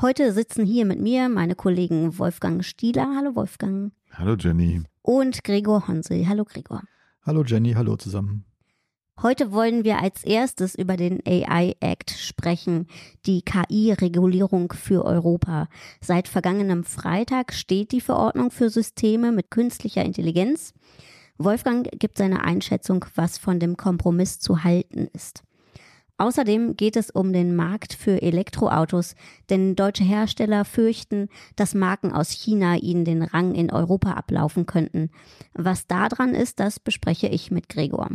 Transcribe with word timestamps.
Heute 0.00 0.32
sitzen 0.32 0.64
hier 0.64 0.84
mit 0.84 1.00
mir 1.00 1.28
meine 1.28 1.54
Kollegen 1.54 2.18
Wolfgang 2.18 2.64
Stieler. 2.64 3.14
Hallo 3.16 3.36
Wolfgang. 3.36 3.92
Hallo 4.10 4.34
Jenny. 4.34 4.82
Und 5.02 5.44
Gregor 5.44 5.86
Honsel. 5.86 6.28
Hallo 6.28 6.44
Gregor. 6.44 6.82
Hallo 7.24 7.44
Jenny, 7.44 7.74
hallo 7.74 7.96
zusammen. 7.96 8.44
Heute 9.20 9.52
wollen 9.52 9.84
wir 9.84 10.00
als 10.00 10.24
erstes 10.24 10.74
über 10.74 10.96
den 10.96 11.20
AI 11.24 11.76
Act 11.80 12.10
sprechen, 12.10 12.88
die 13.26 13.42
KI-Regulierung 13.42 14.72
für 14.72 15.04
Europa. 15.04 15.68
Seit 16.00 16.26
vergangenem 16.26 16.82
Freitag 16.82 17.52
steht 17.52 17.92
die 17.92 18.00
Verordnung 18.00 18.50
für 18.50 18.70
Systeme 18.70 19.30
mit 19.30 19.50
künstlicher 19.50 20.04
Intelligenz. 20.04 20.74
Wolfgang 21.38 21.88
gibt 21.98 22.18
seine 22.18 22.42
Einschätzung, 22.42 23.04
was 23.14 23.38
von 23.38 23.60
dem 23.60 23.76
Kompromiss 23.76 24.40
zu 24.40 24.64
halten 24.64 25.08
ist. 25.12 25.44
Außerdem 26.22 26.76
geht 26.76 26.94
es 26.94 27.10
um 27.10 27.32
den 27.32 27.56
Markt 27.56 27.94
für 27.94 28.22
Elektroautos, 28.22 29.16
denn 29.50 29.74
deutsche 29.74 30.04
Hersteller 30.04 30.64
fürchten, 30.64 31.28
dass 31.56 31.74
Marken 31.74 32.12
aus 32.12 32.30
China 32.30 32.76
ihnen 32.76 33.04
den 33.04 33.24
Rang 33.24 33.56
in 33.56 33.72
Europa 33.72 34.12
ablaufen 34.12 34.64
könnten. 34.64 35.10
Was 35.52 35.88
daran 35.88 36.36
ist, 36.36 36.60
das 36.60 36.78
bespreche 36.78 37.26
ich 37.26 37.50
mit 37.50 37.68
Gregor. 37.68 38.08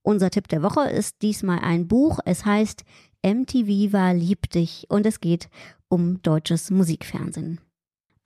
Unser 0.00 0.30
Tipp 0.30 0.48
der 0.48 0.62
Woche 0.62 0.88
ist 0.88 1.20
diesmal 1.20 1.58
ein 1.58 1.86
Buch. 1.86 2.18
Es 2.24 2.46
heißt 2.46 2.86
MTV 3.22 3.92
war 3.92 4.14
lieb 4.14 4.48
dich 4.48 4.86
und 4.88 5.04
es 5.04 5.20
geht 5.20 5.50
um 5.88 6.22
deutsches 6.22 6.70
Musikfernsehen. 6.70 7.60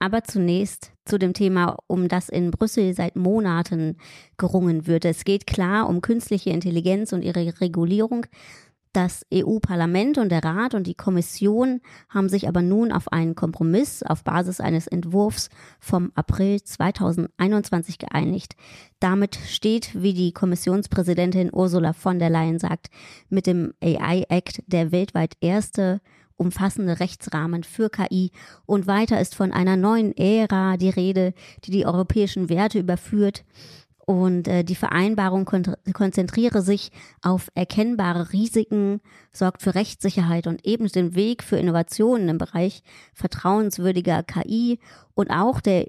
Aber 0.03 0.25
zunächst 0.25 0.91
zu 1.05 1.17
dem 1.17 1.33
Thema, 1.33 1.77
um 1.87 2.09
das 2.09 2.27
in 2.27 2.51
Brüssel 2.51 2.93
seit 2.93 3.15
Monaten 3.15 3.95
gerungen 4.37 4.85
wird. 4.85 5.05
Es 5.05 5.23
geht 5.23 5.47
klar 5.47 5.87
um 5.87 6.01
künstliche 6.01 6.49
Intelligenz 6.49 7.13
und 7.13 7.21
ihre 7.21 7.61
Regulierung. 7.61 8.25
Das 8.93 9.25
EU-Parlament 9.33 10.19
und 10.19 10.29
der 10.29 10.43
Rat 10.43 10.75
und 10.75 10.85
die 10.85 10.93
Kommission 10.93 11.81
haben 12.09 12.29
sich 12.29 12.47
aber 12.47 12.61
nun 12.61 12.91
auf 12.91 13.11
einen 13.11 13.33
Kompromiss 13.33 14.03
auf 14.03 14.23
Basis 14.23 14.59
eines 14.61 14.85
Entwurfs 14.85 15.49
vom 15.79 16.11
April 16.13 16.61
2021 16.61 17.97
geeinigt. 17.97 18.55
Damit 18.99 19.35
steht, 19.47 19.99
wie 19.99 20.13
die 20.13 20.31
Kommissionspräsidentin 20.31 21.49
Ursula 21.51 21.93
von 21.93 22.19
der 22.19 22.29
Leyen 22.29 22.59
sagt, 22.59 22.91
mit 23.29 23.47
dem 23.47 23.73
AI 23.81 24.25
Act 24.29 24.61
der 24.67 24.91
weltweit 24.91 25.37
erste 25.41 25.99
umfassende 26.35 26.99
Rechtsrahmen 26.99 27.63
für 27.63 27.89
KI 27.89 28.31
und 28.67 28.85
weiter 28.85 29.19
ist 29.19 29.33
von 29.33 29.51
einer 29.51 29.75
neuen 29.75 30.15
Ära 30.15 30.77
die 30.77 30.89
Rede, 30.89 31.33
die 31.63 31.71
die 31.71 31.85
europäischen 31.85 32.49
Werte 32.49 32.79
überführt 32.79 33.43
und 34.05 34.47
äh, 34.47 34.63
die 34.63 34.75
Vereinbarung 34.75 35.45
kon 35.45 35.63
konzentriere 35.93 36.61
sich 36.61 36.91
auf 37.21 37.49
erkennbare 37.55 38.33
Risiken, 38.33 38.99
sorgt 39.31 39.61
für 39.61 39.75
Rechtssicherheit 39.75 40.47
und 40.47 40.65
eben 40.65 40.87
den 40.87 41.15
Weg 41.15 41.43
für 41.43 41.57
Innovationen 41.57 42.27
im 42.29 42.37
Bereich 42.37 42.83
vertrauenswürdiger 43.13 44.23
KI 44.23 44.79
und 45.13 45.29
auch 45.29 45.61
der 45.61 45.87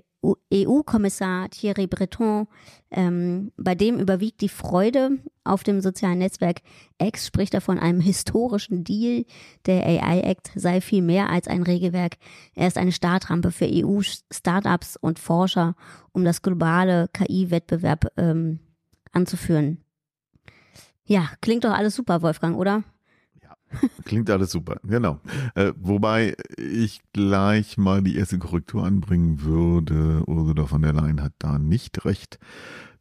EU-Kommissar 0.53 1.50
Thierry 1.50 1.86
Breton, 1.86 2.47
ähm, 2.91 3.53
bei 3.56 3.75
dem 3.75 3.98
überwiegt 3.98 4.41
die 4.41 4.48
Freude 4.48 5.19
auf 5.44 5.62
dem 5.62 5.80
sozialen 5.80 6.19
Netzwerk 6.19 6.62
X, 7.00 7.27
spricht 7.27 7.55
er 7.55 7.61
von 7.61 7.78
einem 7.78 8.00
historischen 8.00 8.85
Deal. 8.85 9.24
Der 9.67 9.85
AI-Act 9.85 10.52
sei 10.55 10.80
viel 10.80 11.02
mehr 11.02 11.30
als 11.30 11.48
ein 11.48 11.62
Regelwerk. 11.62 12.17
Er 12.55 12.68
ist 12.68 12.79
eine 12.79 12.92
Startrampe 12.92 13.51
für 13.51 13.68
EU-Startups 13.68 14.96
und 14.96 15.18
Forscher, 15.18 15.74
um 16.12 16.24
das 16.24 16.42
globale 16.42 17.08
KI-Wettbewerb 17.12 18.06
ähm, 18.17 18.61
anzuführen. 19.12 19.79
Ja, 21.06 21.29
klingt 21.42 21.64
doch 21.64 21.74
alles 21.74 21.95
super, 21.95 22.23
Wolfgang, 22.23 22.56
oder? 22.56 22.83
Klingt 24.05 24.30
alles 24.30 24.52
super, 24.52 24.79
genau. 24.85 25.20
Äh, 25.55 25.73
wobei 25.77 26.36
ich 26.57 27.01
gleich 27.13 27.77
mal 27.77 28.02
die 28.02 28.17
erste 28.17 28.39
Korrektur 28.39 28.85
anbringen 28.85 29.42
würde. 29.42 30.23
Ursula 30.27 30.67
von 30.67 30.83
der 30.83 30.92
Leyen 30.92 31.23
hat 31.23 31.33
da 31.39 31.58
nicht 31.58 32.05
recht. 32.05 32.39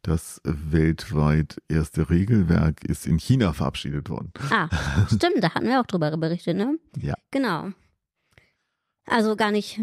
Das 0.02 0.40
weltweit 0.44 1.56
erste 1.68 2.10
Regelwerk 2.10 2.84
ist 2.84 3.06
in 3.06 3.18
China 3.18 3.52
verabschiedet 3.52 4.10
worden. 4.10 4.32
Ah, 4.50 4.68
stimmt, 5.06 5.42
da 5.42 5.54
hatten 5.54 5.66
wir 5.66 5.80
auch 5.80 5.86
drüber 5.86 6.14
berichtet, 6.16 6.56
ne? 6.56 6.78
Ja. 6.98 7.14
Genau. 7.30 7.70
Also 9.06 9.36
gar 9.36 9.50
nicht, 9.50 9.80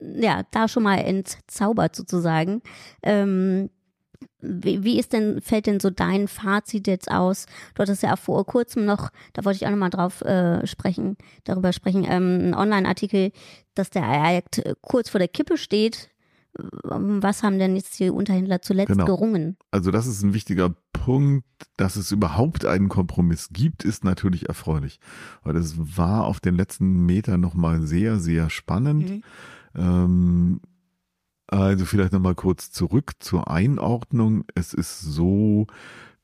ja, 0.00 0.42
da 0.50 0.66
schon 0.66 0.82
mal 0.82 0.96
entzaubert 0.96 1.94
sozusagen. 1.94 2.62
Ähm, 3.02 3.70
wie, 4.40 4.84
wie 4.84 4.98
ist 4.98 5.12
denn, 5.12 5.40
fällt 5.40 5.66
denn 5.66 5.80
so 5.80 5.90
dein 5.90 6.28
Fazit 6.28 6.86
jetzt 6.86 7.10
aus? 7.10 7.46
Du 7.74 7.82
hattest 7.82 8.02
ja 8.02 8.16
vor 8.16 8.44
kurzem 8.44 8.84
noch, 8.84 9.10
da 9.32 9.44
wollte 9.44 9.56
ich 9.56 9.66
auch 9.66 9.70
nochmal 9.70 9.90
drauf 9.90 10.20
äh, 10.22 10.66
sprechen, 10.66 11.16
darüber 11.44 11.72
sprechen, 11.72 12.04
ähm, 12.08 12.48
ein 12.48 12.54
Online-Artikel, 12.54 13.32
dass 13.74 13.90
der 13.90 14.04
Act 14.04 14.62
kurz 14.82 15.08
vor 15.08 15.18
der 15.18 15.28
Kippe 15.28 15.56
steht. 15.56 16.10
Was 16.56 17.42
haben 17.42 17.58
denn 17.58 17.74
jetzt 17.74 17.98
die 17.98 18.10
Unterhändler 18.10 18.62
zuletzt 18.62 18.92
genau. 18.92 19.06
gerungen? 19.06 19.56
Also 19.72 19.90
das 19.90 20.06
ist 20.06 20.22
ein 20.22 20.34
wichtiger 20.34 20.72
Punkt, 20.92 21.44
dass 21.76 21.96
es 21.96 22.12
überhaupt 22.12 22.64
einen 22.64 22.88
Kompromiss 22.88 23.48
gibt, 23.52 23.84
ist 23.84 24.04
natürlich 24.04 24.48
erfreulich. 24.48 25.00
Weil 25.42 25.56
es 25.56 25.74
war 25.76 26.24
auf 26.24 26.38
den 26.38 26.54
letzten 26.54 27.06
Metern 27.06 27.40
nochmal 27.40 27.82
sehr, 27.82 28.20
sehr 28.20 28.50
spannend. 28.50 29.10
Mhm. 29.10 29.22
Ähm, 29.74 30.60
also 31.46 31.84
vielleicht 31.84 32.12
nochmal 32.12 32.34
kurz 32.34 32.70
zurück 32.70 33.12
zur 33.18 33.48
Einordnung. 33.50 34.44
Es 34.54 34.74
ist 34.74 35.00
so, 35.00 35.66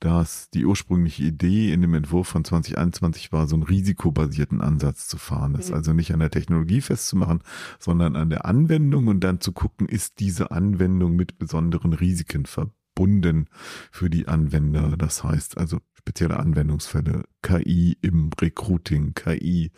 dass 0.01 0.49
die 0.51 0.65
ursprüngliche 0.65 1.25
Idee 1.25 1.73
in 1.73 1.83
dem 1.83 1.93
Entwurf 1.93 2.29
von 2.29 2.43
2021 2.43 3.33
war, 3.33 3.47
so 3.47 3.55
einen 3.55 3.63
risikobasierten 3.63 4.63
Ansatz 4.63 5.07
zu 5.07 5.19
fahren. 5.19 5.53
Das 5.53 5.69
mhm. 5.69 5.75
also 5.75 5.93
nicht 5.93 6.13
an 6.13 6.21
der 6.21 6.31
Technologie 6.31 6.81
festzumachen, 6.81 7.43
sondern 7.79 8.17
an 8.17 8.31
der 8.31 8.47
Anwendung 8.47 9.09
und 9.09 9.21
dann 9.21 9.41
zu 9.41 9.53
gucken, 9.53 9.89
ist 9.89 10.19
diese 10.19 10.51
Anwendung 10.51 11.17
mit 11.17 11.39
besonderen 11.39 11.93
Risiken 11.93 12.47
verbunden 12.47 13.47
für 13.93 14.09
die 14.09 14.27
Anwender. 14.27 14.97
Das 14.97 15.23
heißt 15.23 15.59
also 15.59 15.81
spezielle 16.01 16.39
Anwendungsfälle, 16.39 17.25
KI 17.43 17.97
im 18.01 18.31
Recruiting, 18.41 19.13
KI 19.15 19.71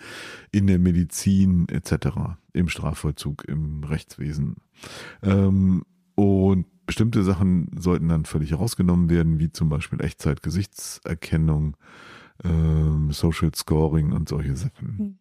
in 0.52 0.68
der 0.68 0.78
Medizin 0.78 1.68
etc., 1.68 2.36
im 2.52 2.68
Strafvollzug, 2.68 3.44
im 3.48 3.82
Rechtswesen. 3.82 4.56
Ähm, 5.22 5.82
und 6.14 6.66
bestimmte 6.86 7.24
Sachen 7.24 7.70
sollten 7.76 8.08
dann 8.08 8.24
völlig 8.24 8.52
herausgenommen 8.52 9.10
werden, 9.10 9.40
wie 9.40 9.50
zum 9.50 9.68
Beispiel 9.68 10.00
Echtzeit-Gesichtserkennung, 10.00 11.76
ähm, 12.44 13.10
Social 13.10 13.52
Scoring 13.54 14.12
und 14.12 14.28
solche 14.28 14.56
Sachen. 14.56 14.98
Hm. 14.98 15.18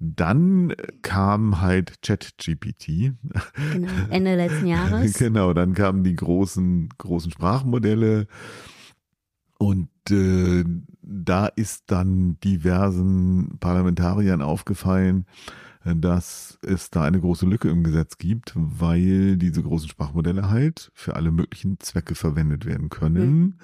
Dann 0.00 0.74
kam 1.02 1.60
halt 1.60 2.02
ChatGPT. 2.02 3.14
Genau, 3.72 3.88
Ende 4.10 4.36
letzten 4.36 4.66
Jahres. 4.68 5.18
genau, 5.18 5.54
dann 5.54 5.74
kamen 5.74 6.04
die 6.04 6.14
großen, 6.14 6.90
großen 6.98 7.32
Sprachmodelle, 7.32 8.28
und 9.58 9.90
äh, 10.10 10.64
da 11.02 11.46
ist 11.46 11.84
dann 11.88 12.38
diversen 12.40 13.58
Parlamentariern 13.58 14.40
aufgefallen, 14.40 15.26
äh, 15.84 15.96
dass 15.96 16.58
es 16.62 16.90
da 16.90 17.02
eine 17.02 17.20
große 17.20 17.44
Lücke 17.44 17.68
im 17.68 17.82
Gesetz 17.82 18.18
gibt, 18.18 18.52
weil 18.54 19.36
diese 19.36 19.62
großen 19.62 19.88
Sprachmodelle 19.88 20.48
halt 20.48 20.92
für 20.94 21.16
alle 21.16 21.32
möglichen 21.32 21.80
Zwecke 21.80 22.14
verwendet 22.14 22.66
werden 22.66 22.88
können. 22.88 23.40
Mhm. 23.40 23.54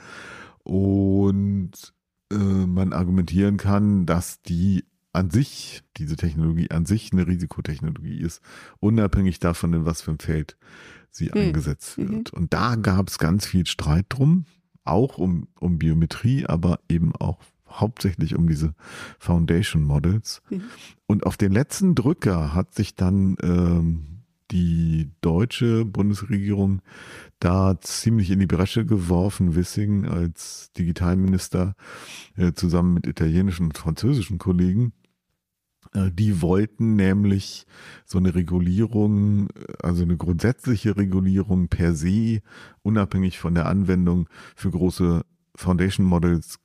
Und 0.64 1.94
äh, 2.32 2.36
man 2.36 2.92
argumentieren 2.92 3.56
kann, 3.56 4.04
dass 4.04 4.42
die 4.42 4.84
an 5.12 5.30
sich, 5.30 5.82
diese 5.96 6.16
Technologie 6.16 6.72
an 6.72 6.86
sich 6.86 7.12
eine 7.12 7.28
Risikotechnologie 7.28 8.18
ist, 8.18 8.42
unabhängig 8.80 9.38
davon, 9.38 9.72
in 9.72 9.84
was 9.84 10.02
für 10.02 10.10
ein 10.10 10.18
Feld 10.18 10.56
sie 11.10 11.26
mhm. 11.26 11.40
eingesetzt 11.40 11.98
wird. 11.98 12.32
Mhm. 12.32 12.38
Und 12.38 12.52
da 12.52 12.74
gab 12.74 13.08
es 13.08 13.18
ganz 13.18 13.46
viel 13.46 13.64
Streit 13.66 14.06
drum 14.08 14.46
auch 14.84 15.18
um, 15.18 15.48
um 15.58 15.78
Biometrie, 15.78 16.46
aber 16.46 16.80
eben 16.88 17.14
auch 17.16 17.38
hauptsächlich 17.68 18.36
um 18.36 18.48
diese 18.48 18.74
Foundation 19.18 19.82
Models. 19.82 20.42
Mhm. 20.50 20.62
Und 21.06 21.26
auf 21.26 21.36
den 21.36 21.52
letzten 21.52 21.94
Drücker 21.94 22.54
hat 22.54 22.74
sich 22.74 22.94
dann 22.94 23.36
ähm, 23.42 24.14
die 24.50 25.10
deutsche 25.20 25.84
Bundesregierung 25.84 26.82
da 27.40 27.78
ziemlich 27.80 28.30
in 28.30 28.38
die 28.38 28.46
Bresche 28.46 28.84
geworfen, 28.84 29.56
Wissing 29.56 30.06
als 30.06 30.70
Digitalminister 30.78 31.74
äh, 32.36 32.52
zusammen 32.52 32.94
mit 32.94 33.06
italienischen 33.06 33.66
und 33.66 33.78
französischen 33.78 34.38
Kollegen 34.38 34.92
die 35.94 36.42
wollten 36.42 36.96
nämlich 36.96 37.66
so 38.04 38.18
eine 38.18 38.34
Regulierung, 38.34 39.48
also 39.82 40.02
eine 40.02 40.16
grundsätzliche 40.16 40.96
Regulierung 40.96 41.68
per 41.68 41.94
se, 41.94 42.40
unabhängig 42.82 43.38
von 43.38 43.54
der 43.54 43.66
Anwendung 43.66 44.28
für 44.56 44.70
große 44.70 45.24
Foundation 45.54 46.06
Models 46.06 46.58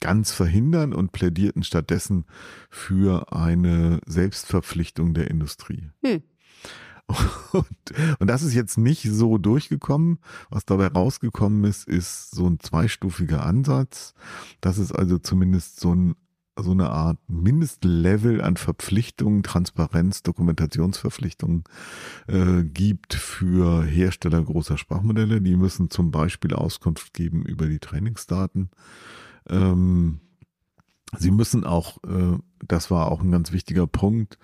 ganz 0.00 0.32
verhindern 0.32 0.92
und 0.92 1.12
plädierten 1.12 1.62
stattdessen 1.62 2.26
für 2.68 3.32
eine 3.32 4.00
Selbstverpflichtung 4.04 5.14
der 5.14 5.30
Industrie. 5.30 5.88
Hm. 6.04 6.22
Und, 7.52 7.66
und 8.18 8.26
das 8.28 8.42
ist 8.42 8.54
jetzt 8.54 8.78
nicht 8.78 9.02
so 9.02 9.36
durchgekommen. 9.36 10.20
Was 10.48 10.64
dabei 10.64 10.86
rausgekommen 10.86 11.64
ist, 11.64 11.86
ist 11.86 12.30
so 12.30 12.46
ein 12.46 12.60
zweistufiger 12.60 13.44
Ansatz. 13.44 14.14
Das 14.62 14.78
ist 14.78 14.90
also 14.90 15.18
zumindest 15.18 15.80
so 15.80 15.94
ein 15.94 16.14
so 16.56 16.70
eine 16.70 16.90
Art 16.90 17.18
Mindestlevel 17.28 18.40
an 18.40 18.56
Verpflichtungen, 18.56 19.42
Transparenz, 19.42 20.22
Dokumentationsverpflichtungen 20.22 21.64
äh, 22.28 22.62
gibt 22.62 23.14
für 23.14 23.82
Hersteller 23.82 24.42
großer 24.42 24.78
Sprachmodelle. 24.78 25.40
Die 25.40 25.56
müssen 25.56 25.90
zum 25.90 26.10
Beispiel 26.10 26.54
Auskunft 26.54 27.12
geben 27.12 27.44
über 27.44 27.66
die 27.66 27.80
Trainingsdaten. 27.80 28.70
Ähm, 29.48 30.20
sie 31.18 31.32
müssen 31.32 31.64
auch, 31.64 32.02
äh, 32.04 32.38
das 32.66 32.90
war 32.90 33.10
auch 33.10 33.20
ein 33.20 33.32
ganz 33.32 33.52
wichtiger 33.52 33.86
Punkt, 33.86 34.38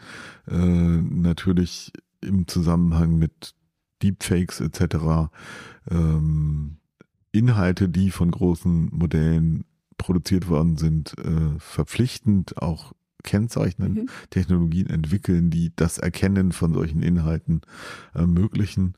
äh, 0.49 0.57
natürlich 0.57 1.93
im 2.21 2.49
Zusammenhang 2.49 3.19
mit 3.19 3.55
Deepfakes 4.03 4.61
etc. 4.61 5.31
Ähm, 5.91 6.79
Inhalte, 7.33 7.89
die 7.89 8.11
von 8.11 8.31
großen 8.31 8.89
Modellen 8.93 9.65
produziert 10.01 10.49
worden 10.49 10.77
sind, 10.79 11.15
äh, 11.19 11.59
verpflichtend 11.59 12.61
auch 12.61 12.93
kennzeichnen, 13.23 13.93
mhm. 13.93 14.07
Technologien 14.31 14.89
entwickeln, 14.89 15.51
die 15.51 15.73
das 15.77 15.99
Erkennen 15.99 16.53
von 16.53 16.73
solchen 16.73 17.03
Inhalten 17.03 17.61
ermöglichen. 18.15 18.95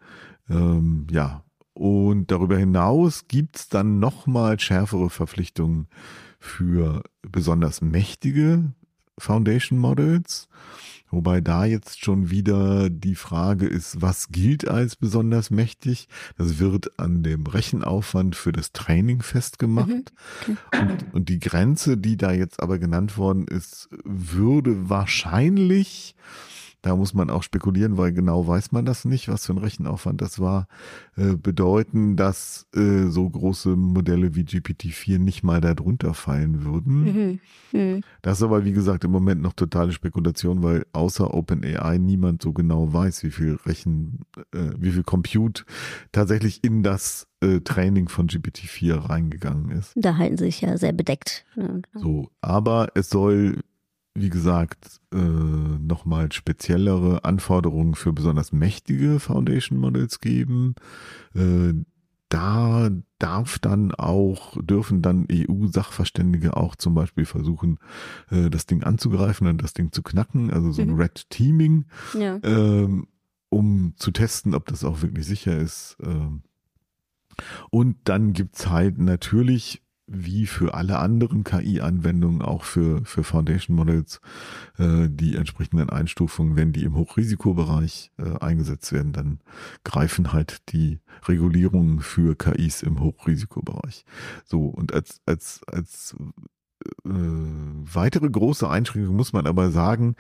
Ähm, 0.49 1.09
ja, 1.11 1.45
und 1.75 2.31
darüber 2.31 2.57
hinaus 2.57 3.27
gibt's 3.27 3.69
dann 3.69 3.99
nochmal 3.99 4.61
schärfere 4.61 5.11
Verpflichtungen 5.11 5.89
für 6.39 7.03
besonders 7.23 7.81
mächtige 7.81 8.73
Foundation 9.19 9.79
Models. 9.79 10.49
Wobei 11.13 11.43
da 11.43 11.67
jetzt 11.67 12.03
schon 12.03 12.31
wieder 12.31 12.89
die 12.89 13.15
Frage 13.15 13.67
ist, 13.67 14.01
was 14.01 14.31
gilt 14.31 14.67
als 14.67 14.97
besonders 14.97 15.51
mächtig? 15.51 16.09
Das 16.39 16.59
wird 16.59 16.99
an 16.99 17.23
dem 17.23 17.47
Rechenaufwand 17.47 18.35
für 18.35 18.51
das 18.51 18.73
Training 18.73 19.21
festgemacht. 19.21 19.89
Mhm. 19.89 20.57
Okay. 20.73 20.81
Und, 20.81 21.15
und 21.15 21.29
die 21.29 21.39
Grenze, 21.39 21.99
die 21.99 22.17
da 22.17 22.33
jetzt 22.33 22.63
aber 22.63 22.79
genannt 22.79 23.19
worden 23.19 23.47
ist, 23.47 23.91
würde 24.05 24.89
wahrscheinlich 24.89 26.17
da 26.83 26.97
muss 26.97 27.15
man 27.15 27.31
auch 27.31 27.43
spekulieren, 27.43 27.97
weil 27.97 28.13
genau 28.13 28.47
weiß 28.47 28.73
man 28.73 28.85
das 28.85 29.05
nicht, 29.05 29.29
was 29.29 29.47
für 29.47 29.53
ein 29.53 29.59
Rechenaufwand 29.59 30.21
das 30.21 30.41
war, 30.41 30.67
äh, 31.17 31.37
bedeuten, 31.37 32.17
dass 32.17 32.67
äh, 32.75 33.07
so 33.07 33.29
große 33.29 33.77
Modelle 33.77 34.35
wie 34.35 34.43
GPT-4 34.43 35.19
nicht 35.19 35.45
mal 35.45 35.61
darunter 35.61 36.13
fallen 36.13 36.65
würden. 36.65 37.05
Mhm. 37.05 37.41
Mhm. 37.73 38.01
Das 38.21 38.39
ist 38.39 38.43
aber, 38.43 38.65
wie 38.65 38.73
gesagt, 38.73 39.05
im 39.05 39.13
Moment 39.13 39.41
noch 39.43 39.53
totale 39.53 39.93
Spekulation, 39.93 40.63
weil 40.63 40.85
außer 40.93 41.33
OpenAI 41.33 41.99
niemand 41.99 42.43
so 42.43 42.53
genau 42.53 42.93
weiß, 42.93 43.23
wie 43.23 43.31
viel 43.31 43.59
Rechen, 43.65 44.21
äh, 44.53 44.71
wie 44.77 44.91
viel 44.91 45.05
Compute 45.05 45.65
tatsächlich 46.11 46.65
in 46.65 46.83
das 46.83 47.29
äh, 47.41 47.61
Training 47.61 48.09
von 48.09 48.27
GPT-4 48.27 49.09
reingegangen 49.09 49.71
ist. 49.71 49.93
Da 49.95 50.17
halten 50.17 50.37
sie 50.37 50.47
sich 50.47 50.61
ja 50.61 50.77
sehr 50.77 50.93
bedeckt. 50.93 51.45
Ja, 51.55 51.67
genau. 51.67 51.83
So, 51.95 52.31
aber 52.41 52.89
es 52.95 53.09
soll 53.09 53.63
wie 54.15 54.29
gesagt, 54.29 55.01
äh, 55.13 55.17
nochmal 55.17 56.33
speziellere 56.33 57.25
Anforderungen 57.25 57.95
für 57.95 58.13
besonders 58.13 58.53
mächtige 58.53 59.21
Foundation 59.21 59.79
Models 59.79 60.21
geben. 60.21 60.75
Äh, 61.35 61.75
da 62.29 62.91
darf 63.19 63.59
dann 63.59 63.93
auch, 63.93 64.57
dürfen 64.63 65.03
dann 65.03 65.27
EU-Sachverständige 65.31 66.57
auch 66.57 66.77
zum 66.77 66.95
Beispiel 66.95 67.27
versuchen, 67.27 67.79
äh, 68.31 68.49
das 68.49 68.67
Ding 68.67 68.83
anzugreifen 68.83 69.47
und 69.47 69.63
das 69.63 69.75
Ding 69.75 69.93
zu 69.93 70.03
knacken, 70.03 70.51
also 70.51 70.73
so 70.73 70.83
ein 70.83 70.91
mhm. 70.91 71.01
Red 71.01 71.29
Teaming, 71.31 71.87
ja. 72.19 72.39
ähm, 72.43 73.07
um 73.51 73.95
zu 73.97 74.11
testen, 74.13 74.55
ob 74.55 74.67
das 74.67 74.85
auch 74.85 75.03
wirklich 75.03 75.27
sicher 75.27 75.59
ist. 75.59 75.97
Ähm. 76.03 76.43
Und 77.71 77.97
dann 78.05 78.33
gibt's 78.33 78.69
halt 78.69 78.99
natürlich 78.99 79.83
wie 80.13 80.47
für 80.47 80.75
alle 80.75 80.99
anderen 80.99 81.45
KI-Anwendungen, 81.45 82.43
auch 82.43 82.65
für, 82.65 83.05
für 83.05 83.25
Foundation 83.25 83.77
Models, 83.77 84.21
äh, 84.79 85.09
die 85.09 85.37
entsprechenden 85.37 85.91
Einstufungen, 85.91 86.57
wenn 86.57 86.73
die 86.73 86.85
im 86.85 86.97
Hochrisikobereich 86.97 88.13
äh, 88.19 88.39
eingesetzt 88.39 88.93
werden, 88.93 89.13
dann 89.13 89.41
greifen 89.85 90.33
halt 90.33 90.73
die 90.73 91.01
Regulierungen 91.27 92.01
für 92.01 92.37
KIs 92.37 92.83
im 92.83 93.01
Hochrisikobereich. 93.01 94.05
So, 94.45 94.67
und 94.67 94.93
als, 94.93 95.21
als, 95.27 95.61
als 95.67 96.15
äh, 97.05 97.11
weitere 97.11 98.29
große 98.29 98.69
Einschränkung 98.69 99.17
muss 99.17 99.33
man 99.33 99.47
aber 99.47 99.71
sagen, 99.71 100.17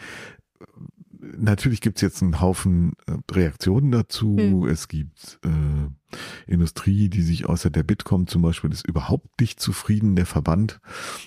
natürlich 1.22 1.80
gibt 1.80 1.98
es 1.98 2.02
jetzt 2.02 2.22
einen 2.22 2.40
Haufen 2.40 2.94
äh, 3.06 3.14
Reaktionen 3.30 3.90
dazu. 3.90 4.36
Hm. 4.36 4.66
Es 4.66 4.88
gibt 4.88 5.38
äh, 5.44 6.50
Industrie, 6.50 7.08
die 7.08 7.22
sich 7.22 7.46
außer 7.46 7.70
der 7.70 7.82
Bitkom 7.82 8.26
zum 8.26 8.42
Beispiel 8.42 8.72
ist 8.72 8.86
überhaupt 8.86 9.40
nicht 9.40 9.60
zufrieden. 9.60 10.16
Der 10.16 10.26
Verband, 10.26 10.80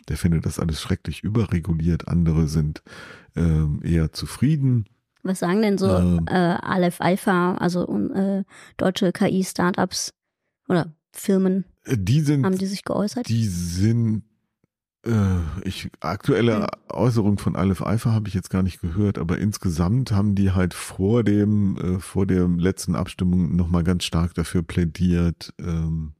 der 0.09 0.17
findet 0.17 0.45
das 0.45 0.59
alles 0.59 0.81
schrecklich 0.81 1.23
überreguliert. 1.23 2.07
Andere 2.07 2.47
sind 2.47 2.83
äh, 3.35 3.65
eher 3.83 4.11
zufrieden. 4.11 4.85
Was 5.23 5.39
sagen 5.39 5.61
denn 5.61 5.77
so 5.77 5.89
ähm, 5.89 6.25
äh, 6.27 6.33
Aleph 6.35 7.01
Alpha, 7.01 7.55
also 7.55 7.87
äh, 8.13 8.43
deutsche 8.77 9.11
KI-Startups 9.11 10.13
oder 10.67 10.93
Firmen? 11.11 11.65
Die 11.87 12.21
sind, 12.21 12.45
haben 12.45 12.57
die 12.57 12.67
sich 12.67 12.83
geäußert? 12.83 13.27
Die 13.27 13.47
sind 13.47 14.17
äh, 14.17 14.34
ich, 15.63 15.89
aktuelle 15.99 16.63
hm. 16.63 16.67
Äußerung 16.89 17.37
von 17.37 17.55
Aleph 17.55 17.81
Alpha 17.81 18.11
habe 18.11 18.27
ich 18.27 18.33
jetzt 18.33 18.49
gar 18.49 18.63
nicht 18.63 18.81
gehört, 18.81 19.17
aber 19.17 19.37
insgesamt 19.37 20.11
haben 20.11 20.35
die 20.35 20.51
halt 20.51 20.73
vor 20.73 21.23
dem, 21.23 21.77
äh, 21.77 21.99
vor 21.99 22.25
der 22.25 22.47
letzten 22.47 22.95
Abstimmung 22.95 23.55
nochmal 23.55 23.83
ganz 23.83 24.03
stark 24.03 24.33
dafür 24.33 24.63
plädiert, 24.63 25.53
ähm, 25.59 26.13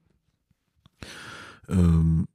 ähm, 1.68 2.28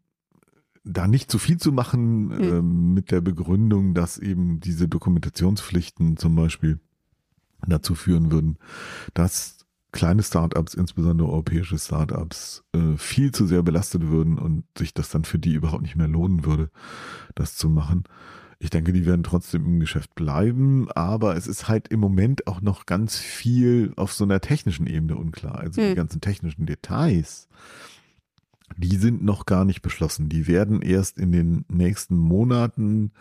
da 0.83 1.07
nicht 1.07 1.31
zu 1.31 1.39
viel 1.39 1.59
zu 1.59 1.73
machen, 1.73 2.27
mhm. 2.27 2.43
ähm, 2.43 2.95
mit 2.95 3.11
der 3.11 3.21
Begründung, 3.21 3.95
dass 3.95 4.19
eben 4.19 4.61
diese 4.61 4.89
Dokumentationspflichten 4.89 6.17
zum 6.17 6.35
Beispiel 6.35 6.81
dazu 7.67 7.95
führen 7.95 8.33
würden, 8.33 8.59
dass 9.15 9.60
kleine 9.93 10.23
Startups, 10.23 10.75
insbesondere 10.75 11.29
europäische 11.29 11.79
Startups, 11.79 12.65
äh, 12.73 12.97
viel 12.97 13.33
zu 13.33 13.47
sehr 13.47 13.63
belastet 13.63 14.09
würden 14.09 14.39
und 14.39 14.65
sich 14.77 14.95
das 14.95 15.11
dann 15.11 15.25
für 15.25 15.39
die 15.39 15.55
überhaupt 15.55 15.83
nicht 15.83 15.97
mehr 15.97 16.09
lohnen 16.09 16.45
würde, 16.45 16.71
das 17.35 17.57
zu 17.57 17.69
machen. 17.69 18.05
Ich 18.63 18.69
denke, 18.69 18.93
die 18.93 19.07
werden 19.07 19.23
trotzdem 19.23 19.65
im 19.65 19.81
Geschäft 19.81 20.15
bleiben, 20.15 20.91
aber 20.93 21.35
es 21.35 21.47
ist 21.47 21.69
halt 21.69 21.89
im 21.89 21.99
Moment 21.99 22.47
auch 22.47 22.61
noch 22.61 22.85
ganz 22.85 23.17
viel 23.17 23.95
auf 23.97 24.13
so 24.13 24.25
einer 24.25 24.41
technischen 24.41 24.87
Ebene 24.87 25.17
unklar. 25.17 25.59
Also 25.59 25.81
hm. 25.81 25.89
die 25.89 25.95
ganzen 25.95 26.21
technischen 26.21 26.67
Details, 26.67 27.49
die 28.77 28.97
sind 28.97 29.23
noch 29.25 29.47
gar 29.47 29.65
nicht 29.65 29.83
beschlossen. 29.83 30.29
Die 30.29 30.47
werden 30.47 30.83
erst 30.83 31.19
in 31.19 31.33
den 31.33 31.65
nächsten 31.69 32.17
Monaten 32.17 33.13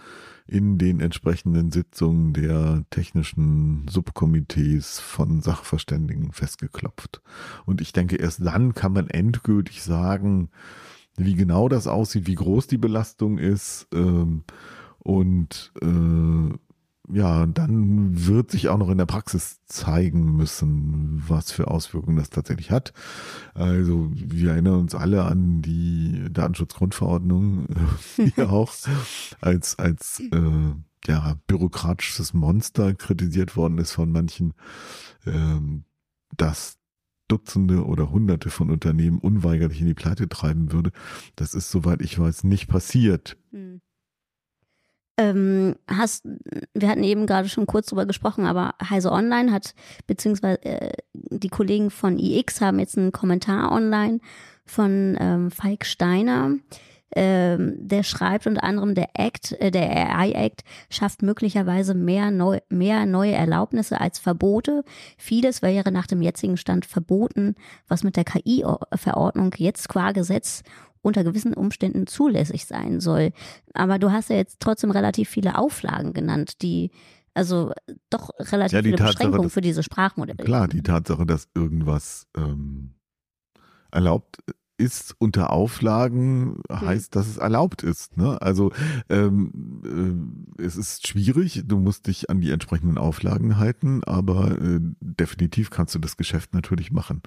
in 0.48 0.78
den 0.78 1.00
entsprechenden 1.00 1.72
Sitzungen 1.72 2.34
der 2.34 2.84
technischen 2.90 3.88
Subkomitees 3.88 5.00
von 5.00 5.42
Sachverständigen 5.42 6.32
festgeklopft. 6.32 7.22
Und 7.66 7.82
ich 7.82 7.94
denke, 7.94 8.16
erst 8.16 8.44
dann 8.44 8.74
kann 8.74 8.94
man 8.94 9.10
endgültig 9.10 9.84
sagen, 9.84 10.50
wie 11.18 11.36
genau 11.36 11.70
das 11.70 11.86
aussieht, 11.88 12.28
wie 12.28 12.36
groß 12.36 12.68
die 12.68 12.78
Belastung 12.78 13.38
ist 13.38 13.88
ähm, 13.94 14.44
und 15.00 15.72
äh, 15.82 16.58
ja, 17.12 17.46
dann 17.48 18.28
wird 18.28 18.52
sich 18.52 18.70
auch 18.70 18.78
noch 18.78 18.90
in 18.90 18.98
der 18.98 19.06
Praxis 19.06 19.60
zeigen 19.66 20.36
müssen, 20.36 21.24
was 21.28 21.52
für 21.52 21.68
Auswirkungen 21.68 22.18
das 22.18 22.30
tatsächlich 22.30 22.72
hat. 22.72 22.94
Also 23.54 24.10
wir 24.14 24.52
erinnern 24.52 24.80
uns 24.80 24.96
alle 24.96 25.24
an 25.24 25.62
die 25.62 26.28
Datenschutzgrundverordnung, 26.32 27.68
die 28.18 28.42
auch 28.44 28.72
als, 29.42 29.80
als 29.80 30.20
äh, 30.20 30.74
ja, 31.08 31.40
bürokratisches 31.48 32.34
Monster 32.34 32.94
kritisiert 32.94 33.56
worden 33.56 33.80
ist 33.80 33.92
von 33.92 34.12
manchen, 34.12 34.54
ähm, 35.26 35.86
dass 36.38 36.78
Dutzende 37.28 37.86
oder 37.86 38.12
Hunderte 38.12 38.50
von 38.50 38.70
Unternehmen 38.70 39.20
unweigerlich 39.20 39.82
in 39.82 39.88
die 39.88 39.94
Pleite 39.94 40.28
treiben 40.28 40.72
würde. 40.72 40.92
Das 41.36 41.54
ist, 41.54 41.70
soweit 41.72 42.02
ich 42.02 42.20
weiß, 42.20 42.44
nicht 42.44 42.68
passiert. 42.68 43.38
Hm. 43.52 43.82
Ähm, 45.20 45.76
hast, 45.86 46.26
wir 46.74 46.88
hatten 46.88 47.04
eben 47.04 47.26
gerade 47.28 47.50
schon 47.50 47.66
kurz 47.66 47.88
drüber 47.88 48.06
gesprochen, 48.06 48.46
aber 48.46 48.76
Heise 48.90 49.12
Online 49.12 49.52
hat, 49.52 49.74
beziehungsweise 50.08 50.64
äh, 50.64 50.94
die 51.14 51.50
Kollegen 51.50 51.92
von 51.92 52.18
iX 52.18 52.62
haben 52.62 52.80
jetzt 52.80 52.98
einen 52.98 53.12
Kommentar 53.12 53.74
online 53.74 54.22
von 54.66 55.18
ähm, 55.20 55.52
Falk 55.52 55.86
Steiner. 55.86 56.52
ähm, 57.16 57.76
der 57.80 58.04
schreibt 58.04 58.48
unter 58.48 58.64
anderem, 58.64 58.96
der 58.96 59.10
Act, 59.14 59.52
äh, 59.60 59.72
der 59.72 60.18
AI 60.18 60.32
Act 60.32 60.62
schafft 60.90 61.22
möglicherweise 61.22 61.96
mehr, 61.96 62.32
neu, 62.32 62.60
mehr 62.70 63.06
neue 63.06 63.34
Erlaubnisse 63.34 64.00
als 64.00 64.20
Verbote. 64.20 64.86
Vieles 65.18 65.62
wäre 65.62 65.92
nach 65.92 66.08
dem 66.08 66.22
jetzigen 66.22 66.56
Stand 66.56 66.86
verboten, 66.86 67.56
was 67.90 68.06
mit 68.06 68.16
der 68.16 68.24
KI-Verordnung 68.24 69.54
jetzt 69.58 69.90
qua 69.90 70.14
Gesetz 70.14 70.64
unter 71.02 71.24
gewissen 71.24 71.54
Umständen 71.54 72.08
zulässig 72.08 72.66
sein 72.66 73.00
soll. 73.00 73.32
Aber 73.74 74.00
du 74.00 74.12
hast 74.12 74.30
ja 74.30 74.36
jetzt 74.36 74.60
trotzdem 74.60 74.92
relativ 74.92 75.30
viele 75.30 75.58
Auflagen 75.58 76.14
genannt, 76.14 76.62
die 76.62 76.92
also 77.34 77.72
doch 78.10 78.32
relativ 78.40 78.74
ja, 78.74 78.84
viele 78.84 78.98
Tatsache, 78.98 79.14
Beschränkungen 79.14 79.44
dass, 79.44 79.54
für 79.54 79.62
diese 79.62 79.84
Sprachmodelle. 79.84 80.44
Klar, 80.44 80.68
die 80.68 80.82
Tatsache, 80.82 81.26
dass 81.26 81.48
irgendwas 81.54 82.28
ähm, 82.36 82.96
erlaubt 83.92 84.40
ist 84.80 85.14
unter 85.20 85.52
Auflagen, 85.52 86.62
hm. 86.70 86.82
heißt, 86.82 87.16
dass 87.16 87.28
es 87.28 87.38
erlaubt 87.38 87.84
ist. 87.84 88.18
Ne? 88.18 88.42
Also 88.42 88.72
ähm, 89.10 90.54
äh, 90.58 90.64
es 90.64 90.78
ist 90.78 91.08
schwierig, 91.08 91.64
du 91.66 91.78
musst 91.78 92.08
dich 92.08 92.30
an 92.30 92.40
die 92.42 92.52
entsprechenden 92.52 92.98
Auflagen 92.98 93.58
halten, 93.58 94.04
aber 94.06 94.52
äh, 94.60 94.80
definitiv 95.02 95.70
kannst 95.70 95.94
du 95.96 96.00
das 96.00 96.18
Geschäft 96.18 96.54
natürlich 96.54 96.92
machen. 96.92 97.22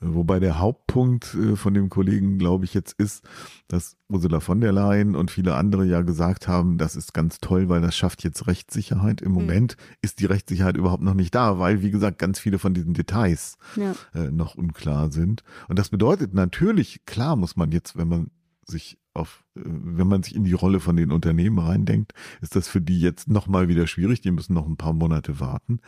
Wobei 0.00 0.38
der 0.38 0.58
Hauptpunkt 0.58 1.34
äh, 1.34 1.56
von 1.56 1.74
dem 1.74 1.88
Kollegen, 1.88 2.38
glaube 2.38 2.64
ich, 2.64 2.74
jetzt 2.74 2.92
ist, 2.98 3.24
dass 3.66 3.96
Ursula 4.08 4.40
von 4.40 4.60
der 4.60 4.72
Leyen 4.72 5.16
und 5.16 5.30
viele 5.30 5.54
andere 5.54 5.84
ja 5.84 6.02
gesagt 6.02 6.48
haben, 6.48 6.78
das 6.78 6.96
ist 6.96 7.12
ganz 7.14 7.38
toll, 7.40 7.68
weil 7.68 7.80
das 7.80 7.96
schafft 7.96 8.22
jetzt 8.24 8.46
Rechtssicherheit. 8.46 9.20
Im 9.20 9.32
mhm. 9.32 9.34
Moment 9.34 9.76
ist 10.02 10.20
die 10.20 10.26
Rechtssicherheit 10.26 10.76
überhaupt 10.76 11.02
noch 11.02 11.14
nicht 11.14 11.34
da, 11.34 11.58
weil, 11.58 11.82
wie 11.82 11.90
gesagt, 11.90 12.18
ganz 12.18 12.38
viele 12.38 12.58
von 12.58 12.74
diesen 12.74 12.94
Details 12.94 13.58
ja. 13.76 13.94
äh, 14.14 14.30
noch 14.30 14.54
unklar 14.54 15.10
sind. 15.10 15.42
Und 15.68 15.78
das 15.78 15.88
bedeutet 15.88 16.34
natürlich, 16.34 17.04
klar 17.04 17.36
muss 17.36 17.56
man 17.56 17.72
jetzt, 17.72 17.96
wenn 17.96 18.08
man 18.08 18.30
sich 18.64 18.98
auf, 19.18 19.44
äh, 19.56 19.60
wenn 19.64 20.06
man 20.06 20.22
sich 20.22 20.34
in 20.34 20.44
die 20.44 20.52
Rolle 20.52 20.80
von 20.80 20.96
den 20.96 21.12
Unternehmen 21.12 21.58
reindenkt, 21.58 22.12
ist 22.40 22.56
das 22.56 22.68
für 22.68 22.80
die 22.80 23.00
jetzt 23.00 23.28
nochmal 23.28 23.68
wieder 23.68 23.86
schwierig. 23.86 24.20
Die 24.20 24.30
müssen 24.30 24.54
noch 24.54 24.66
ein 24.66 24.76
paar 24.76 24.92
Monate 24.92 25.40
warten. 25.40 25.80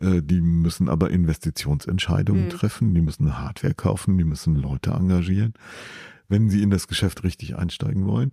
Äh, 0.00 0.22
die 0.22 0.40
müssen 0.40 0.88
aber 0.88 1.10
Investitionsentscheidungen 1.10 2.44
mhm. 2.44 2.50
treffen. 2.50 2.94
Die 2.94 3.02
müssen 3.02 3.38
Hardware 3.38 3.74
kaufen. 3.74 4.18
Die 4.18 4.24
müssen 4.24 4.56
Leute 4.56 4.90
engagieren, 4.90 5.54
wenn 6.28 6.50
sie 6.50 6.62
in 6.62 6.70
das 6.70 6.88
Geschäft 6.88 7.22
richtig 7.24 7.56
einsteigen 7.56 8.06
wollen 8.06 8.30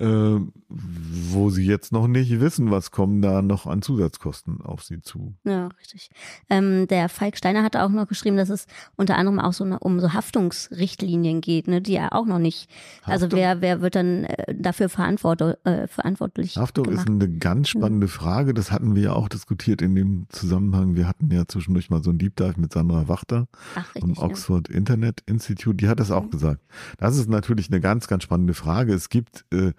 äh, 0.00 0.38
wo 0.68 1.50
sie 1.50 1.64
jetzt 1.64 1.92
noch 1.92 2.06
nicht 2.08 2.40
wissen, 2.40 2.70
was 2.70 2.90
kommen 2.90 3.22
da 3.22 3.42
noch 3.42 3.66
an 3.66 3.82
Zusatzkosten 3.82 4.60
auf 4.60 4.82
sie 4.82 5.00
zu. 5.00 5.34
Ja, 5.44 5.68
richtig. 5.80 6.10
Ähm, 6.50 6.86
der 6.88 7.08
Falk 7.08 7.36
Steiner 7.36 7.62
hat 7.62 7.76
auch 7.76 7.88
noch 7.88 8.06
geschrieben, 8.06 8.36
dass 8.36 8.48
es 8.48 8.66
unter 8.96 9.16
anderem 9.16 9.40
auch 9.40 9.52
so 9.52 9.64
eine, 9.64 9.78
um 9.78 9.98
so 10.00 10.12
Haftungsrichtlinien 10.12 11.40
geht, 11.40 11.68
ne, 11.68 11.80
die 11.80 11.96
er 11.96 12.12
auch 12.12 12.26
noch 12.26 12.38
nicht. 12.38 12.68
Also 13.02 13.24
Haftung? 13.24 13.28
Also 13.28 13.36
wer, 13.36 13.60
wer 13.60 13.80
wird 13.80 13.94
dann 13.94 14.24
äh, 14.24 14.54
dafür 14.54 14.88
verantwort, 14.88 15.40
äh, 15.64 15.86
verantwortlich? 15.88 16.56
Haftung 16.56 16.84
gemacht? 16.84 17.08
ist 17.08 17.14
eine 17.14 17.28
ganz 17.28 17.68
spannende 17.68 18.06
ja. 18.06 18.12
Frage. 18.12 18.54
Das 18.54 18.70
hatten 18.70 18.94
wir 18.94 19.02
ja 19.02 19.12
auch 19.14 19.28
diskutiert 19.28 19.82
in 19.82 19.94
dem 19.94 20.26
Zusammenhang. 20.28 20.94
Wir 20.94 21.08
hatten 21.08 21.30
ja 21.30 21.46
zwischendurch 21.46 21.90
mal 21.90 22.02
so 22.02 22.10
ein 22.10 22.18
Deep 22.18 22.36
Dive 22.36 22.54
mit 22.60 22.72
Sandra 22.72 23.08
Wachter 23.08 23.48
Ach, 23.74 23.94
richtig, 23.94 24.16
vom 24.16 24.24
Oxford 24.24 24.68
ja. 24.68 24.76
Internet 24.76 25.22
Institute. 25.26 25.76
Die 25.76 25.88
hat 25.88 26.00
das 26.00 26.10
auch 26.10 26.24
mhm. 26.24 26.30
gesagt. 26.30 26.60
Das 26.98 27.16
ist 27.16 27.28
natürlich 27.28 27.70
eine 27.70 27.80
ganz, 27.80 28.06
ganz 28.06 28.22
spannende 28.22 28.54
Frage. 28.54 28.94
Es 28.94 29.08
gibt 29.08 29.44
äh, 29.52 29.72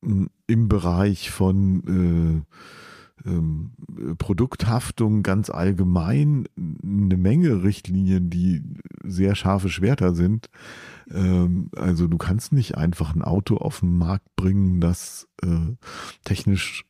im 0.00 0.68
Bereich 0.68 1.30
von 1.30 2.44
äh, 3.24 3.28
ähm, 3.28 3.72
Produkthaftung 4.18 5.22
ganz 5.22 5.50
allgemein 5.50 6.48
eine 6.56 7.16
Menge 7.16 7.62
Richtlinien, 7.62 8.30
die 8.30 8.62
sehr 9.02 9.34
scharfe 9.34 9.68
Schwerter 9.68 10.14
sind. 10.14 10.48
Ähm, 11.10 11.70
also 11.76 12.06
du 12.06 12.16
kannst 12.16 12.52
nicht 12.52 12.76
einfach 12.76 13.14
ein 13.14 13.22
Auto 13.22 13.56
auf 13.56 13.80
den 13.80 13.96
Markt 13.96 14.36
bringen, 14.36 14.80
das 14.80 15.26
äh, 15.42 15.74
technisch 16.24 16.84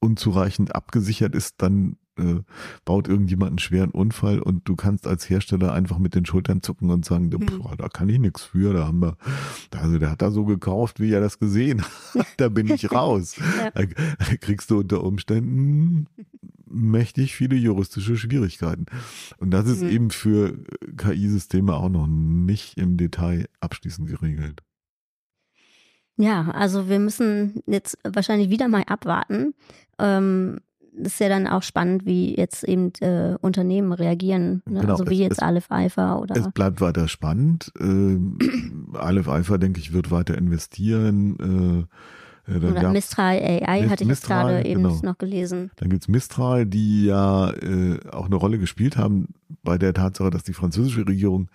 unzureichend 0.00 0.74
abgesichert 0.74 1.34
ist, 1.34 1.56
dann 1.58 1.96
äh, 2.18 2.40
baut 2.84 3.08
irgendjemand 3.08 3.50
einen 3.50 3.58
schweren 3.58 3.90
Unfall 3.90 4.38
und 4.40 4.68
du 4.68 4.76
kannst 4.76 5.06
als 5.06 5.28
Hersteller 5.28 5.72
einfach 5.72 5.98
mit 5.98 6.14
den 6.14 6.26
Schultern 6.26 6.62
zucken 6.62 6.90
und 6.90 7.04
sagen, 7.04 7.30
hm. 7.30 7.58
boah, 7.58 7.76
da 7.76 7.88
kann 7.88 8.08
ich 8.08 8.18
nichts 8.18 8.42
für, 8.42 8.72
da 8.72 8.86
haben 8.86 9.00
wir, 9.00 9.16
also 9.74 9.98
der 9.98 10.10
hat 10.10 10.22
da 10.22 10.30
so 10.30 10.44
gekauft, 10.44 11.00
wie 11.00 11.12
er 11.12 11.20
das 11.20 11.38
gesehen 11.38 11.82
hat, 12.14 12.26
da 12.36 12.48
bin 12.48 12.68
ich 12.68 12.90
raus. 12.92 13.36
da, 13.74 13.82
da 13.82 14.36
kriegst 14.40 14.70
du 14.70 14.80
unter 14.80 15.04
Umständen 15.04 16.06
mächtig 16.72 17.34
viele 17.34 17.56
juristische 17.56 18.16
Schwierigkeiten. 18.16 18.86
Und 19.38 19.50
das 19.50 19.66
ist 19.68 19.82
mhm. 19.82 19.90
eben 19.90 20.10
für 20.10 20.64
KI-Systeme 20.96 21.74
auch 21.74 21.90
noch 21.90 22.06
nicht 22.06 22.78
im 22.78 22.96
Detail 22.96 23.46
abschließend 23.60 24.08
geregelt. 24.08 24.62
Ja, 26.16 26.50
also 26.50 26.88
wir 26.88 26.98
müssen 26.98 27.62
jetzt 27.66 27.98
wahrscheinlich 28.04 28.50
wieder 28.50 28.68
mal 28.68 28.84
abwarten. 28.84 29.54
Ähm, 29.98 30.60
ist 30.92 31.20
ja 31.20 31.28
dann 31.28 31.46
auch 31.46 31.62
spannend, 31.62 32.04
wie 32.04 32.36
jetzt 32.36 32.64
eben 32.64 32.92
äh, 33.00 33.36
Unternehmen 33.40 33.92
reagieren. 33.92 34.62
Ne? 34.68 34.80
Genau, 34.80 34.92
also 34.92 35.08
wie 35.08 35.14
es, 35.14 35.20
jetzt 35.20 35.32
es, 35.32 35.38
Aleph 35.40 35.70
Alpha 35.70 36.16
oder. 36.16 36.36
Es 36.36 36.50
bleibt 36.50 36.80
weiter 36.80 37.08
spannend. 37.08 37.72
Äh, 37.78 38.18
Aleph 38.98 39.28
Alpha, 39.28 39.58
denke 39.58 39.80
ich, 39.80 39.92
wird 39.92 40.10
weiter 40.10 40.36
investieren. 40.36 41.86
Äh, 41.88 41.96
Oder 42.56 42.92
Mistral 42.92 43.38
AI 43.38 43.88
hatte 43.88 44.04
ich 44.04 44.08
Mistral, 44.08 44.54
gerade 44.54 44.68
eben 44.68 44.82
genau. 44.82 45.00
noch 45.02 45.18
gelesen. 45.18 45.70
Dann 45.76 45.90
gibt's 45.90 46.08
Mistral, 46.08 46.66
die 46.66 47.06
ja 47.06 47.50
äh, 47.50 47.98
auch 48.10 48.26
eine 48.26 48.36
Rolle 48.36 48.58
gespielt 48.58 48.96
haben 48.96 49.28
bei 49.62 49.78
der 49.78 49.94
Tatsache, 49.94 50.30
dass 50.30 50.42
die 50.42 50.54
französische 50.54 51.06
Regierung 51.06 51.48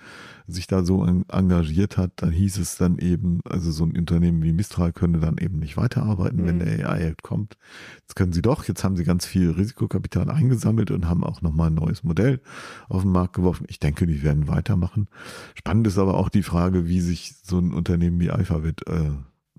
sich 0.47 0.67
da 0.67 0.83
so 0.83 1.05
engagiert 1.05 1.97
hat. 1.97 2.11
Dann 2.17 2.31
hieß 2.31 2.57
es 2.57 2.77
dann 2.77 2.99
eben, 2.99 3.41
also 3.43 3.71
so 3.71 3.83
ein 3.83 3.97
Unternehmen 3.97 4.43
wie 4.43 4.53
Mistral 4.53 4.93
könne 4.93 5.19
dann 5.19 5.37
eben 5.37 5.59
nicht 5.59 5.75
weiterarbeiten, 5.77 6.41
mhm. 6.41 6.45
wenn 6.45 6.59
der 6.59 6.89
AI-Act 6.89 7.21
kommt. 7.21 7.57
Jetzt 8.01 8.15
können 8.15 8.33
sie 8.33 8.41
doch, 8.41 8.63
jetzt 8.65 8.83
haben 8.83 8.95
sie 8.95 9.03
ganz 9.03 9.25
viel 9.25 9.51
Risikokapital 9.51 10.29
eingesammelt 10.29 10.91
und 10.91 11.07
haben 11.07 11.23
auch 11.23 11.41
nochmal 11.41 11.67
ein 11.67 11.75
neues 11.75 12.03
Modell 12.03 12.39
auf 12.87 13.01
den 13.01 13.11
Markt 13.11 13.33
geworfen. 13.33 13.65
Ich 13.67 13.79
denke, 13.79 14.07
die 14.07 14.23
werden 14.23 14.47
weitermachen. 14.47 15.07
Spannend 15.55 15.87
ist 15.87 15.97
aber 15.97 16.15
auch 16.15 16.29
die 16.29 16.43
Frage, 16.43 16.87
wie 16.87 17.01
sich 17.01 17.35
so 17.43 17.59
ein 17.59 17.73
Unternehmen 17.73 18.19
wie 18.19 18.31
Alphabet 18.31 18.87
äh, 18.87 19.11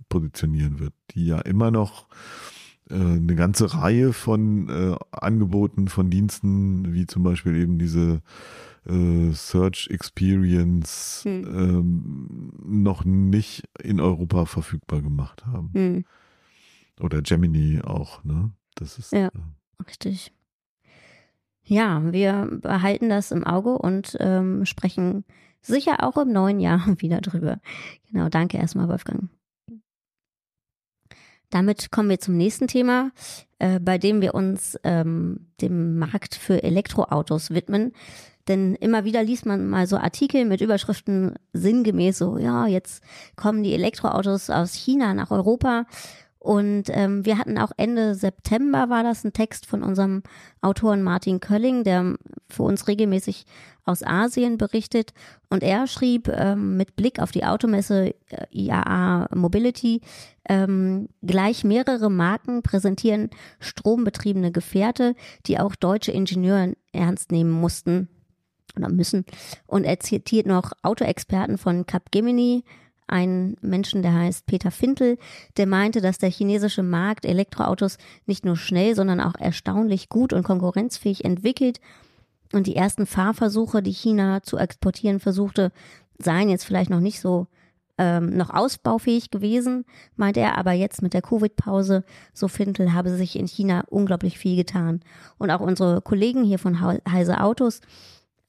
positionieren 0.08 0.80
wird, 0.80 0.94
die 1.10 1.26
ja 1.26 1.40
immer 1.40 1.70
noch 1.70 2.08
äh, 2.90 2.94
eine 2.94 3.34
ganze 3.34 3.74
Reihe 3.74 4.12
von 4.12 4.68
äh, 4.68 4.96
Angeboten, 5.10 5.88
von 5.88 6.10
Diensten, 6.10 6.92
wie 6.92 7.06
zum 7.06 7.22
Beispiel 7.22 7.56
eben 7.56 7.78
diese 7.78 8.22
äh, 8.86 9.32
Search 9.32 9.88
Experience 9.90 11.22
hm. 11.24 11.44
ähm, 11.44 12.52
noch 12.64 13.04
nicht 13.04 13.64
in 13.82 14.00
Europa 14.00 14.46
verfügbar 14.46 15.02
gemacht 15.02 15.46
haben. 15.46 15.70
Hm. 15.74 16.04
Oder 17.00 17.22
Gemini 17.22 17.80
auch, 17.82 18.24
ne? 18.24 18.50
Das 18.74 18.98
ist 18.98 19.12
ja, 19.12 19.26
äh, 19.26 19.84
richtig. 19.86 20.32
Ja, 21.64 22.12
wir 22.12 22.58
behalten 22.62 23.10
das 23.10 23.30
im 23.30 23.44
Auge 23.44 23.76
und 23.76 24.16
ähm, 24.20 24.64
sprechen 24.64 25.24
sicher 25.60 26.02
auch 26.02 26.16
im 26.16 26.32
neuen 26.32 26.60
Jahr 26.60 26.86
wieder 27.00 27.20
drüber. 27.20 27.60
Genau, 28.10 28.28
danke 28.28 28.56
erstmal, 28.56 28.88
Wolfgang. 28.88 29.28
Damit 31.50 31.90
kommen 31.90 32.10
wir 32.10 32.20
zum 32.20 32.36
nächsten 32.36 32.68
Thema, 32.68 33.10
äh, 33.58 33.80
bei 33.80 33.98
dem 33.98 34.20
wir 34.20 34.34
uns 34.34 34.78
ähm, 34.84 35.46
dem 35.60 35.98
Markt 35.98 36.34
für 36.34 36.62
Elektroautos 36.62 37.50
widmen. 37.50 37.92
Denn 38.48 38.74
immer 38.74 39.04
wieder 39.04 39.22
liest 39.22 39.46
man 39.46 39.68
mal 39.68 39.86
so 39.86 39.98
Artikel 39.98 40.44
mit 40.46 40.60
Überschriften 40.60 41.34
sinngemäß 41.52 42.18
so, 42.18 42.38
ja, 42.38 42.66
jetzt 42.66 43.02
kommen 43.36 43.62
die 43.62 43.74
Elektroautos 43.74 44.48
aus 44.48 44.72
China 44.72 45.12
nach 45.12 45.30
Europa 45.30 45.84
und 46.48 46.84
ähm, 46.88 47.26
wir 47.26 47.36
hatten 47.36 47.58
auch 47.58 47.72
Ende 47.76 48.14
September 48.14 48.88
war 48.88 49.02
das 49.02 49.22
ein 49.22 49.34
Text 49.34 49.66
von 49.66 49.82
unserem 49.82 50.22
Autoren 50.62 51.02
Martin 51.02 51.40
Kölling, 51.40 51.84
der 51.84 52.14
für 52.48 52.62
uns 52.62 52.88
regelmäßig 52.88 53.44
aus 53.84 54.02
Asien 54.02 54.56
berichtet. 54.56 55.12
Und 55.50 55.62
er 55.62 55.86
schrieb 55.86 56.26
ähm, 56.28 56.78
mit 56.78 56.96
Blick 56.96 57.20
auf 57.20 57.32
die 57.32 57.44
Automesse 57.44 58.14
äh, 58.30 58.46
IAA 58.50 59.28
Mobility, 59.34 60.00
ähm, 60.48 61.10
gleich 61.20 61.64
mehrere 61.64 62.08
Marken 62.08 62.62
präsentieren 62.62 63.28
strombetriebene 63.60 64.50
Gefährte, 64.50 65.16
die 65.44 65.58
auch 65.58 65.76
deutsche 65.76 66.12
Ingenieure 66.12 66.72
ernst 66.94 67.30
nehmen 67.30 67.50
mussten 67.50 68.08
oder 68.74 68.88
müssen. 68.88 69.26
Und 69.66 69.84
er 69.84 70.00
zitiert 70.00 70.46
noch 70.46 70.72
Autoexperten 70.82 71.58
von 71.58 71.84
Capgemini, 71.84 72.64
einen 73.08 73.56
Menschen, 73.60 74.02
der 74.02 74.14
heißt 74.14 74.46
Peter 74.46 74.70
Fintel, 74.70 75.18
der 75.56 75.66
meinte, 75.66 76.00
dass 76.00 76.18
der 76.18 76.30
chinesische 76.30 76.82
Markt 76.82 77.24
Elektroautos 77.24 77.98
nicht 78.26 78.44
nur 78.44 78.56
schnell, 78.56 78.94
sondern 78.94 79.20
auch 79.20 79.34
erstaunlich 79.38 80.08
gut 80.08 80.32
und 80.32 80.42
konkurrenzfähig 80.42 81.24
entwickelt. 81.24 81.80
Und 82.52 82.66
die 82.66 82.76
ersten 82.76 83.06
Fahrversuche, 83.06 83.82
die 83.82 83.92
China 83.92 84.42
zu 84.42 84.56
exportieren 84.56 85.20
versuchte, 85.20 85.72
seien 86.18 86.48
jetzt 86.48 86.64
vielleicht 86.64 86.90
noch 86.90 87.00
nicht 87.00 87.20
so 87.20 87.46
ähm, 87.98 88.36
noch 88.36 88.50
ausbaufähig 88.50 89.30
gewesen, 89.30 89.84
meint 90.16 90.36
er, 90.36 90.56
aber 90.56 90.72
jetzt 90.72 91.02
mit 91.02 91.14
der 91.14 91.22
Covid-Pause, 91.22 92.04
so 92.32 92.48
Fintel, 92.48 92.92
habe 92.92 93.10
sich 93.10 93.36
in 93.36 93.48
China 93.48 93.84
unglaublich 93.88 94.38
viel 94.38 94.56
getan. 94.56 95.00
Und 95.36 95.50
auch 95.50 95.60
unsere 95.60 96.00
Kollegen 96.00 96.44
hier 96.44 96.58
von 96.58 96.80
Heise 96.80 97.40
Autos 97.40 97.80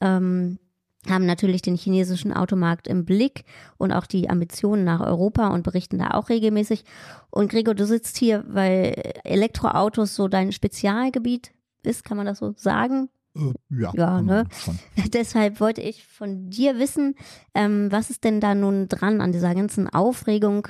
ähm, 0.01 0.59
haben 1.07 1.25
natürlich 1.25 1.61
den 1.61 1.77
chinesischen 1.77 2.33
Automarkt 2.33 2.87
im 2.87 3.05
Blick 3.05 3.45
und 3.77 3.91
auch 3.91 4.05
die 4.05 4.29
Ambitionen 4.29 4.83
nach 4.83 4.99
Europa 4.99 5.47
und 5.47 5.63
berichten 5.63 5.99
da 5.99 6.11
auch 6.11 6.29
regelmäßig. 6.29 6.83
Und 7.29 7.49
Gregor, 7.49 7.73
du 7.73 7.85
sitzt 7.85 8.17
hier, 8.17 8.43
weil 8.47 9.13
Elektroautos 9.23 10.15
so 10.15 10.27
dein 10.27 10.51
Spezialgebiet 10.51 11.51
ist, 11.83 12.03
kann 12.03 12.17
man 12.17 12.25
das 12.25 12.39
so 12.39 12.53
sagen? 12.57 13.09
Äh, 13.35 13.53
ja, 13.69 13.91
ja 13.93 14.21
ne? 14.21 14.45
Deshalb 15.13 15.61
wollte 15.61 15.81
ich 15.81 16.05
von 16.05 16.49
dir 16.49 16.77
wissen, 16.79 17.15
ähm, 17.53 17.91
was 17.91 18.09
ist 18.09 18.23
denn 18.25 18.41
da 18.41 18.53
nun 18.53 18.89
dran 18.89 19.21
an 19.21 19.31
dieser 19.31 19.55
ganzen 19.55 19.87
Aufregung 19.89 20.67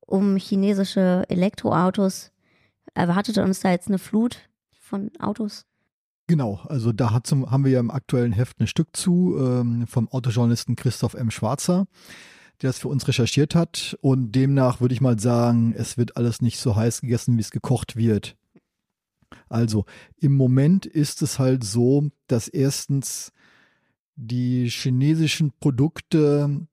um 0.00 0.36
chinesische 0.36 1.24
Elektroautos? 1.28 2.32
Erwartet 2.94 3.38
uns 3.38 3.60
da 3.60 3.70
jetzt 3.70 3.86
eine 3.86 3.98
Flut 3.98 4.48
von 4.72 5.12
Autos? 5.20 5.66
Genau, 6.30 6.60
also 6.68 6.92
da 6.92 7.10
hat 7.10 7.26
zum, 7.26 7.50
haben 7.50 7.64
wir 7.64 7.72
ja 7.72 7.80
im 7.80 7.90
aktuellen 7.90 8.30
Heft 8.30 8.60
ein 8.60 8.68
Stück 8.68 8.96
zu 8.96 9.36
ähm, 9.36 9.88
vom 9.88 10.06
Autojournalisten 10.06 10.76
Christoph 10.76 11.14
M. 11.14 11.28
Schwarzer, 11.32 11.88
der 12.62 12.68
das 12.68 12.78
für 12.78 12.86
uns 12.86 13.08
recherchiert 13.08 13.56
hat. 13.56 13.98
Und 14.00 14.30
demnach 14.30 14.80
würde 14.80 14.94
ich 14.94 15.00
mal 15.00 15.18
sagen, 15.18 15.74
es 15.76 15.98
wird 15.98 16.16
alles 16.16 16.40
nicht 16.40 16.60
so 16.60 16.76
heiß 16.76 17.00
gegessen, 17.00 17.36
wie 17.36 17.40
es 17.40 17.50
gekocht 17.50 17.96
wird. 17.96 18.36
Also 19.48 19.86
im 20.18 20.36
Moment 20.36 20.86
ist 20.86 21.20
es 21.20 21.40
halt 21.40 21.64
so, 21.64 22.10
dass 22.28 22.46
erstens 22.46 23.32
die 24.14 24.68
chinesischen 24.68 25.50
Produkte 25.58 26.64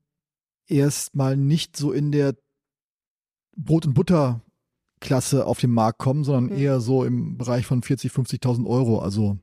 erstmal 0.68 1.36
nicht 1.36 1.76
so 1.76 1.90
in 1.90 2.12
der 2.12 2.36
Brot- 3.56 3.86
und 3.86 3.94
Butter-Klasse 3.94 5.46
auf 5.46 5.58
den 5.58 5.72
Markt 5.72 5.98
kommen, 5.98 6.22
sondern 6.22 6.56
mhm. 6.56 6.62
eher 6.62 6.78
so 6.78 7.02
im 7.02 7.36
Bereich 7.36 7.66
von 7.66 7.82
40.000, 7.82 8.38
50.000 8.38 8.64
Euro. 8.64 9.00
Also. 9.00 9.36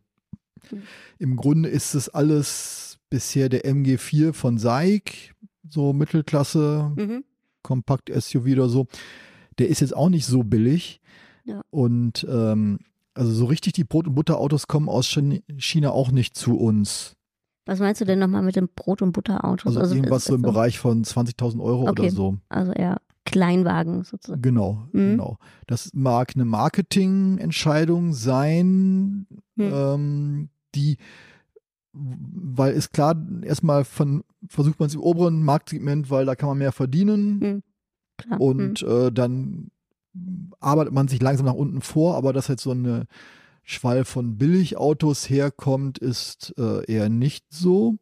Im 1.20 1.36
Grunde 1.36 1.70
ist 1.70 1.96
es 1.96 2.10
alles 2.10 2.98
bisher 3.10 3.50
der 3.50 3.66
MG4 3.66 4.34
von 4.34 4.58
SAIC, 4.58 5.34
so 5.70 5.94
Mittelklasse, 5.94 6.92
mhm. 6.96 7.24
Kompakt-SUV 7.64 8.46
oder 8.52 8.70
so. 8.70 8.88
Der 9.58 9.70
ist 9.70 9.82
jetzt 9.82 9.96
auch 9.96 10.10
nicht 10.10 10.26
so 10.26 10.44
billig. 10.44 11.02
Ja. 11.46 11.62
Und 11.70 12.26
ähm, 12.30 12.80
also 13.14 13.32
so 13.32 13.46
richtig 13.46 13.74
die 13.74 13.84
Brot- 13.84 14.08
und 14.08 14.16
Butterautos 14.16 14.68
kommen 14.68 14.90
aus 14.90 15.08
China 15.58 15.92
auch 15.92 16.12
nicht 16.12 16.36
zu 16.36 16.58
uns. 16.58 17.16
Was 17.66 17.80
meinst 17.80 18.02
du 18.02 18.06
denn 18.06 18.20
nochmal 18.20 18.44
mit 18.44 18.56
dem 18.56 18.70
Brot- 18.76 19.02
und 19.02 19.12
Butterautos? 19.14 19.68
Also, 19.68 19.80
also 19.80 19.96
irgendwas 19.96 20.26
so 20.26 20.36
im 20.36 20.42
so? 20.42 20.52
Bereich 20.52 20.78
von 20.78 21.04
20.000 21.04 21.64
Euro 21.64 21.88
okay. 21.88 22.02
oder 22.04 22.12
so. 22.12 22.38
Also 22.50 22.74
eher 22.74 23.02
Kleinwagen 23.26 24.04
sozusagen. 24.04 24.42
Genau, 24.42 24.88
mhm. 24.92 25.12
genau. 25.12 25.38
Das 25.66 25.90
mag 25.94 26.34
eine 26.36 26.46
Marketingentscheidung 26.46 28.14
sein, 28.14 29.26
mhm. 29.56 29.72
ähm, 29.74 30.50
die, 30.76 30.98
weil 31.94 32.74
ist 32.74 32.92
klar, 32.92 33.16
erstmal 33.42 33.86
von, 33.86 34.24
versucht 34.48 34.80
man 34.80 34.88
es 34.88 34.96
im 34.96 35.02
oberen 35.02 35.44
Marktsegment, 35.44 36.10
weil 36.10 36.26
da 36.26 36.36
kann 36.36 36.50
man 36.50 36.58
mehr 36.58 36.72
verdienen. 36.72 37.40
Mhm. 38.30 38.38
Und 38.38 38.82
mhm. 38.82 38.90
äh, 38.90 39.12
dann 39.12 39.72
arbeitet 40.60 40.94
man 40.94 41.08
sich 41.08 41.22
langsam 41.22 41.46
nach 41.46 41.54
unten 41.54 41.82
vor, 41.82 42.16
aber 42.16 42.34
dass 42.34 42.48
jetzt 42.48 42.64
so 42.64 42.72
eine 42.72 43.08
Schwall 43.64 44.06
von 44.06 44.38
Billigautos 44.38 45.30
herkommt, 45.30 45.98
ist 45.98 46.54
äh, 46.58 46.86
eher 46.86 47.10
nicht 47.10 47.46
so. 47.50 47.98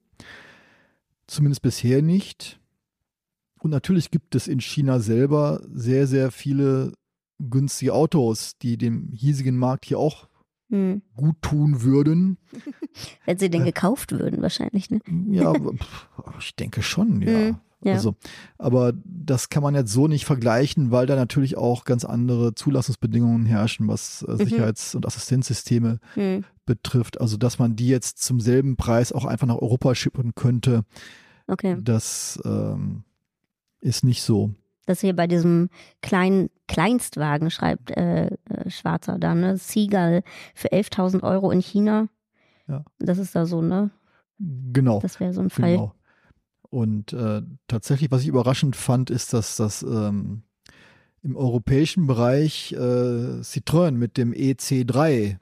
Zumindest 1.26 1.62
bisher 1.62 2.02
nicht. 2.02 2.60
Und 3.60 3.72
natürlich 3.72 4.12
gibt 4.12 4.36
es 4.36 4.48
in 4.48 4.60
China 4.60 5.00
selber 5.00 5.62
sehr, 5.72 6.06
sehr 6.06 6.32
viele 6.32 6.94
günstige 7.40 7.94
Autos, 7.94 8.58
die 8.58 8.78
dem 8.78 9.12
hiesigen 9.14 9.58
Markt 9.58 9.86
hier 9.86 10.00
auch 10.00 10.28
hm. 10.70 11.02
gut 11.16 11.42
tun 11.42 11.82
würden. 11.82 12.38
Wenn 13.26 13.38
sie 13.38 13.50
denn 13.50 13.62
äh, 13.62 13.66
gekauft 13.66 14.12
würden, 14.12 14.42
wahrscheinlich, 14.42 14.90
ne? 14.90 15.00
Ja, 15.30 15.54
ich 16.40 16.56
denke 16.56 16.82
schon, 16.82 17.22
ja. 17.22 17.48
Hm. 17.48 17.56
Ja. 17.84 17.94
Also, 17.96 18.16
aber 18.58 18.94
das 19.04 19.50
kann 19.50 19.62
man 19.62 19.76
jetzt 19.76 19.92
so 19.92 20.08
nicht 20.08 20.24
vergleichen, 20.24 20.92
weil 20.92 21.06
da 21.06 21.18
natürlich 21.18 21.58
auch 21.58 21.84
ganz 21.84 22.06
andere 22.06 22.56
Zulassungsbedingungen 22.56 23.46
herrschen, 23.46 23.90
was 23.90 24.22
äh, 24.22 24.32
mhm. 24.32 24.38
Sicherheits- 24.38 24.96
und 24.96 25.06
Assistenzsysteme 25.06 26.00
mhm. 26.16 26.46
betrifft. 26.66 27.20
Also, 27.20 27.36
dass 27.36 27.60
man 27.60 27.76
die 27.76 27.90
jetzt 27.90 28.20
zum 28.20 28.40
selben 28.40 28.78
Preis 28.78 29.12
auch 29.12 29.26
einfach 29.26 29.48
nach 29.48 29.58
Europa 29.58 29.96
schippen 29.96 30.34
könnte, 30.34 30.86
okay. 31.48 31.78
das 31.82 32.40
ähm, 32.46 33.04
ist 33.82 34.06
nicht 34.06 34.24
so. 34.24 34.54
Das 34.86 35.02
hier 35.02 35.16
bei 35.16 35.28
diesem 35.28 35.70
kleinen 36.02 36.50
Kleinstwagen 36.68 37.52
schreibt 37.52 37.92
äh, 37.92 38.26
äh, 38.26 38.70
Schwarzer 38.70 39.18
da, 39.20 39.36
ne? 39.36 39.58
Seagull 39.58 40.24
für 40.54 40.70
11.000 40.70 41.24
Euro 41.24 41.52
in 41.52 41.62
China. 41.62 42.08
Ja. 42.68 42.84
Das 43.00 43.18
ist 43.18 43.36
da 43.36 43.46
so, 43.46 43.62
ne? 43.62 43.92
Genau. 44.40 45.00
Das 45.00 45.20
wäre 45.20 45.34
so 45.34 45.42
ein 45.42 45.50
Fall. 45.50 45.72
Genau. 45.72 45.94
Und 46.70 47.14
äh, 47.14 47.44
tatsächlich, 47.68 48.12
was 48.12 48.24
ich 48.24 48.28
überraschend 48.28 48.76
fand, 48.76 49.10
ist, 49.10 49.32
dass 49.34 49.58
das 49.58 49.84
ähm, 49.84 50.42
im 51.22 51.36
europäischen 51.36 52.08
Bereich 52.08 52.74
äh, 52.74 53.42
Citroën 53.42 53.92
mit 53.92 54.18
dem 54.18 54.34
EC3 54.34 55.38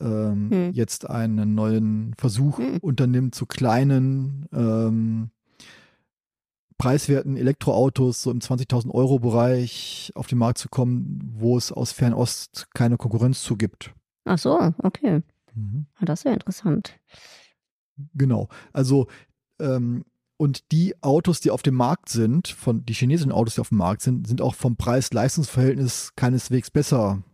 ähm, 0.00 0.50
hm. 0.50 0.72
jetzt 0.72 1.08
einen 1.08 1.54
neuen 1.54 2.14
Versuch 2.18 2.58
hm. 2.58 2.78
unternimmt, 2.78 3.34
zu 3.34 3.46
kleinen 3.46 4.46
ähm, 4.52 5.30
preiswerten 6.78 7.36
Elektroautos 7.36 8.22
so 8.22 8.30
im 8.30 8.38
20.000 8.38 8.90
Euro 8.92 9.18
Bereich 9.18 10.12
auf 10.14 10.28
den 10.28 10.38
Markt 10.38 10.58
zu 10.58 10.68
kommen, 10.68 11.20
wo 11.36 11.56
es 11.56 11.72
aus 11.72 11.92
Fernost 11.92 12.68
keine 12.74 12.96
Konkurrenz 12.96 13.42
zu 13.42 13.56
gibt. 13.56 13.92
Ach 14.24 14.38
so, 14.38 14.72
okay. 14.78 15.22
Mhm. 15.54 15.86
Ah, 15.96 16.04
das 16.04 16.24
wäre 16.24 16.34
interessant. 16.34 16.98
Genau. 18.14 18.48
Also 18.72 19.08
ähm, 19.58 20.04
und 20.36 20.70
die 20.70 20.94
Autos, 21.02 21.40
die 21.40 21.50
auf 21.50 21.62
dem 21.62 21.74
Markt 21.74 22.08
sind, 22.08 22.46
von 22.46 22.86
die 22.86 22.92
chinesischen 22.92 23.32
Autos, 23.32 23.56
die 23.56 23.60
auf 23.60 23.70
dem 23.70 23.78
Markt 23.78 24.02
sind, 24.02 24.28
sind 24.28 24.40
auch 24.40 24.54
vom 24.54 24.76
Preis-Leistungs-Verhältnis 24.76 26.12
keineswegs 26.14 26.70
besser. 26.70 27.24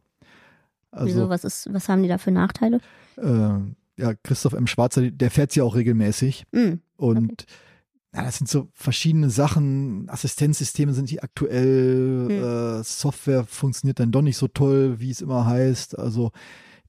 Also, 0.90 1.07
Wieso? 1.07 1.28
Was, 1.28 1.44
ist, 1.44 1.72
was 1.72 1.88
haben 1.90 2.02
die 2.02 2.09
da 2.09 2.16
für 2.16 2.30
Nachteile? 2.30 2.80
Äh, 3.18 3.59
ja, 3.98 4.14
Christoph 4.22 4.54
M. 4.54 4.66
Schwarzer, 4.66 5.11
der 5.11 5.30
fährt 5.30 5.52
sie 5.52 5.61
auch 5.61 5.74
regelmäßig. 5.74 6.46
Mm, 6.52 6.74
und 6.96 7.42
okay. 7.42 7.44
Ja, 8.14 8.22
das 8.22 8.38
sind 8.38 8.48
so 8.48 8.68
verschiedene 8.72 9.29
Sachen. 9.29 10.09
Assistenzsysteme 10.09 10.92
sind 10.92 11.11
die 11.11 11.22
aktuell, 11.22 12.29
mm. 12.29 12.31
äh, 12.31 12.85
Software 12.85 13.44
funktioniert 13.44 13.98
dann 13.98 14.12
doch 14.12 14.22
nicht 14.22 14.37
so 14.37 14.46
toll, 14.46 15.00
wie 15.00 15.11
es 15.11 15.20
immer 15.20 15.46
heißt. 15.46 15.98
Also 15.98 16.31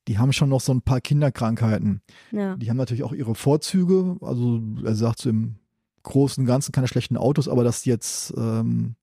die 0.08 0.20
haben 0.20 0.34
schon 0.34 0.50
noch 0.50 0.62
so 0.62 0.72
ein 0.72 0.84
paar 0.84 1.02
Kinderkrankheiten. 1.02 2.02
Ja. 2.32 2.56
Die 2.58 2.70
haben 2.70 2.78
natürlich 2.78 3.04
auch 3.04 3.14
ihre 3.14 3.34
Vorzüge. 3.34 4.18
Also 4.22 4.62
er 4.84 4.94
sagt 4.94 5.20
so 5.20 5.30
im 5.30 5.56
Großen 6.04 6.44
und 6.44 6.48
Ganzen 6.48 6.72
keine 6.72 6.88
schlechten 6.88 7.18
Autos, 7.18 7.48
aber 7.48 7.64
dass 7.64 7.86
jetzt 7.86 8.32
ähm, 8.38 8.96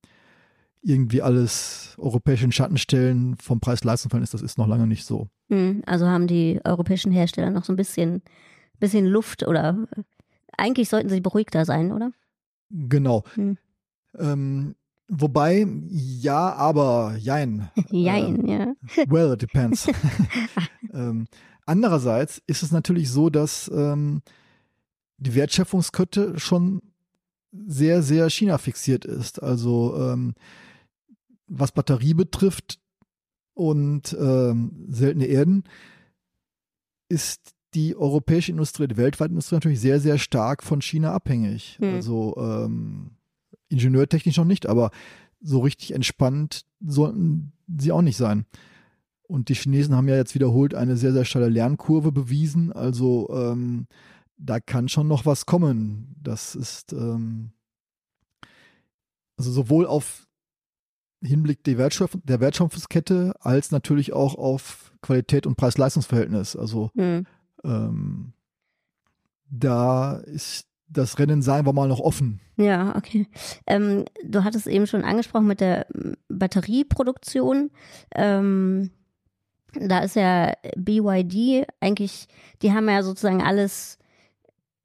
irgendwie 0.80 1.22
alles 1.22 1.96
europäischen 1.98 2.52
Schatten 2.52 2.78
stellen 2.78 3.36
vom 3.36 3.58
Preis-Leistung-Verhältnis, 3.58 4.30
das 4.30 4.42
ist 4.42 4.58
noch 4.58 4.68
lange 4.68 4.86
nicht 4.86 5.04
so. 5.04 5.28
Hm, 5.48 5.82
also 5.86 6.06
haben 6.06 6.28
die 6.28 6.60
europäischen 6.62 7.10
Hersteller 7.10 7.50
noch 7.50 7.64
so 7.64 7.72
ein 7.72 7.76
bisschen, 7.76 8.22
bisschen 8.78 9.06
Luft 9.06 9.46
oder 9.46 9.88
eigentlich 10.56 10.88
sollten 10.88 11.08
sie 11.08 11.20
beruhigter 11.20 11.64
sein, 11.64 11.92
oder? 11.92 12.12
Genau. 12.70 13.24
Hm. 13.34 13.58
Ähm, 14.18 14.74
wobei, 15.08 15.66
ja, 15.88 16.52
aber 16.54 17.16
jein. 17.18 17.70
jein, 17.90 18.46
äh, 18.46 18.58
ja. 18.58 18.74
Well, 19.08 19.32
it 19.32 19.42
depends. 19.42 19.88
ähm, 20.92 21.26
andererseits 21.66 22.42
ist 22.46 22.62
es 22.62 22.72
natürlich 22.72 23.10
so, 23.10 23.30
dass 23.30 23.70
ähm, 23.74 24.22
die 25.18 25.34
Wertschöpfungskette 25.34 26.38
schon 26.38 26.82
sehr, 27.52 28.02
sehr 28.02 28.30
China 28.30 28.58
fixiert 28.58 29.04
ist. 29.04 29.42
Also 29.42 29.96
ähm, 29.98 30.34
was 31.46 31.72
Batterie 31.72 32.14
betrifft 32.14 32.80
und 33.54 34.16
ähm, 34.18 34.86
seltene 34.88 35.26
Erden, 35.26 35.64
ist 37.08 37.54
die 37.74 37.96
europäische 37.96 38.52
Industrie, 38.52 38.86
die 38.86 38.96
weltweite 38.96 39.30
Industrie 39.30 39.56
natürlich 39.56 39.80
sehr, 39.80 40.00
sehr 40.00 40.18
stark 40.18 40.62
von 40.62 40.82
China 40.82 41.12
abhängig. 41.12 41.78
Hm. 41.80 41.94
Also 41.94 42.36
ähm, 42.36 43.12
ingenieurtechnisch 43.68 44.36
noch 44.36 44.44
nicht, 44.44 44.66
aber 44.66 44.90
so 45.40 45.60
richtig 45.60 45.94
entspannt 45.94 46.66
sollten 46.84 47.52
sie 47.76 47.92
auch 47.92 48.02
nicht 48.02 48.16
sein. 48.16 48.46
Und 49.22 49.48
die 49.48 49.54
Chinesen 49.54 49.96
haben 49.96 50.08
ja 50.08 50.16
jetzt 50.16 50.34
wiederholt 50.34 50.74
eine 50.74 50.96
sehr, 50.96 51.12
sehr 51.12 51.24
steile 51.24 51.48
Lernkurve 51.48 52.12
bewiesen. 52.12 52.72
Also 52.72 53.30
ähm, 53.32 53.86
da 54.36 54.60
kann 54.60 54.88
schon 54.88 55.08
noch 55.08 55.24
was 55.24 55.46
kommen. 55.46 56.14
Das 56.20 56.54
ist 56.54 56.92
ähm, 56.92 57.52
also 59.36 59.50
sowohl 59.50 59.86
auf 59.86 60.26
Hinblick 61.22 61.64
der, 61.64 61.78
Wertschöpf 61.78 62.18
der 62.24 62.40
Wertschöpfungskette 62.40 63.34
als 63.40 63.70
natürlich 63.70 64.12
auch 64.12 64.34
auf 64.34 64.92
Qualität 65.00 65.46
und 65.46 65.56
Preis-Leistungs-Verhältnis. 65.56 66.56
Also 66.56 66.90
mhm. 66.94 67.26
Ähm, 67.64 68.32
da 69.50 70.16
ist 70.16 70.66
das 70.88 71.18
Rennen, 71.18 71.42
sagen 71.42 71.66
wir 71.66 71.72
mal, 71.72 71.88
noch 71.88 72.00
offen. 72.00 72.40
Ja, 72.56 72.94
okay. 72.96 73.26
Ähm, 73.66 74.04
du 74.24 74.44
hattest 74.44 74.66
eben 74.66 74.86
schon 74.86 75.04
angesprochen 75.04 75.46
mit 75.46 75.60
der 75.60 75.86
Batterieproduktion. 76.28 77.70
Ähm, 78.14 78.90
da 79.74 80.00
ist 80.00 80.16
ja 80.16 80.52
BYD 80.76 81.66
eigentlich, 81.80 82.28
die 82.60 82.72
haben 82.72 82.88
ja 82.88 83.02
sozusagen 83.02 83.42
alles 83.42 83.98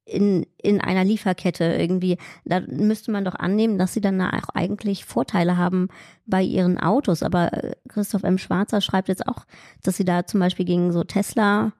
in, 0.06 0.46
in 0.62 0.80
einer 0.80 1.04
Lieferkette 1.04 1.64
irgendwie. 1.64 2.16
Da 2.46 2.60
müsste 2.60 3.10
man 3.10 3.24
doch 3.24 3.34
annehmen, 3.34 3.78
dass 3.78 3.92
sie 3.92 4.00
dann 4.00 4.20
auch 4.22 4.48
eigentlich 4.54 5.04
Vorteile 5.04 5.58
haben 5.58 5.88
bei 6.24 6.42
ihren 6.42 6.78
Autos. 6.78 7.22
Aber 7.22 7.50
Christoph 7.88 8.22
M. 8.22 8.38
Schwarzer 8.38 8.80
schreibt 8.80 9.08
jetzt 9.08 9.26
auch, 9.28 9.44
dass 9.82 9.98
sie 9.98 10.06
da 10.06 10.26
zum 10.26 10.40
Beispiel 10.40 10.64
gegen 10.64 10.92
so 10.92 11.04
Tesla 11.04 11.72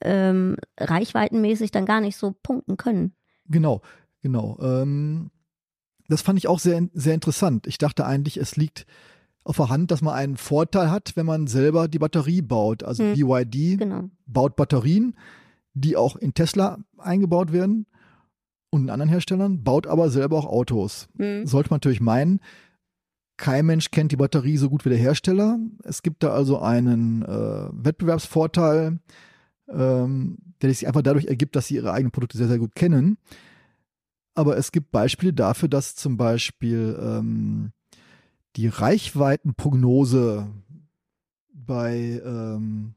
ähm, 0.00 0.56
reichweitenmäßig 0.78 1.70
dann 1.70 1.86
gar 1.86 2.00
nicht 2.00 2.16
so 2.16 2.34
punkten 2.42 2.76
können. 2.76 3.14
Genau, 3.46 3.82
genau. 4.20 4.58
Ähm, 4.60 5.30
das 6.08 6.22
fand 6.22 6.38
ich 6.38 6.48
auch 6.48 6.58
sehr, 6.58 6.88
sehr 6.92 7.14
interessant. 7.14 7.66
Ich 7.66 7.78
dachte 7.78 8.06
eigentlich, 8.06 8.36
es 8.36 8.56
liegt 8.56 8.86
auf 9.44 9.56
der 9.56 9.68
Hand, 9.68 9.90
dass 9.90 10.02
man 10.02 10.14
einen 10.14 10.36
Vorteil 10.36 10.90
hat, 10.90 11.12
wenn 11.16 11.26
man 11.26 11.46
selber 11.46 11.88
die 11.88 11.98
Batterie 11.98 12.42
baut. 12.42 12.82
Also 12.82 13.02
hm. 13.02 13.14
BYD 13.14 13.78
genau. 13.78 14.10
baut 14.26 14.56
Batterien 14.56 15.14
die 15.74 15.96
auch 15.96 16.16
in 16.16 16.34
Tesla 16.34 16.78
eingebaut 16.98 17.52
werden 17.52 17.86
und 18.70 18.82
in 18.82 18.90
anderen 18.90 19.10
Herstellern, 19.10 19.62
baut 19.62 19.86
aber 19.86 20.10
selber 20.10 20.38
auch 20.38 20.46
Autos. 20.46 21.08
Mhm. 21.14 21.46
Sollte 21.46 21.70
man 21.70 21.76
natürlich 21.76 22.00
meinen, 22.00 22.40
kein 23.36 23.66
Mensch 23.66 23.90
kennt 23.90 24.12
die 24.12 24.16
Batterie 24.16 24.56
so 24.56 24.70
gut 24.70 24.84
wie 24.84 24.90
der 24.90 24.98
Hersteller. 24.98 25.58
Es 25.82 26.02
gibt 26.02 26.22
da 26.22 26.32
also 26.32 26.60
einen 26.60 27.22
äh, 27.22 27.68
Wettbewerbsvorteil, 27.72 28.98
ähm, 29.68 30.38
der 30.60 30.70
sich 30.70 30.86
einfach 30.86 31.02
dadurch 31.02 31.26
ergibt, 31.26 31.56
dass 31.56 31.66
sie 31.66 31.76
ihre 31.76 31.92
eigenen 31.92 32.12
Produkte 32.12 32.38
sehr, 32.38 32.48
sehr 32.48 32.58
gut 32.58 32.74
kennen. 32.74 33.18
Aber 34.34 34.56
es 34.56 34.72
gibt 34.72 34.90
Beispiele 34.90 35.32
dafür, 35.32 35.68
dass 35.68 35.94
zum 35.94 36.16
Beispiel 36.16 36.98
ähm, 37.00 37.72
die 38.56 38.68
Reichweitenprognose 38.68 40.48
bei 41.52 42.20
ähm, 42.24 42.94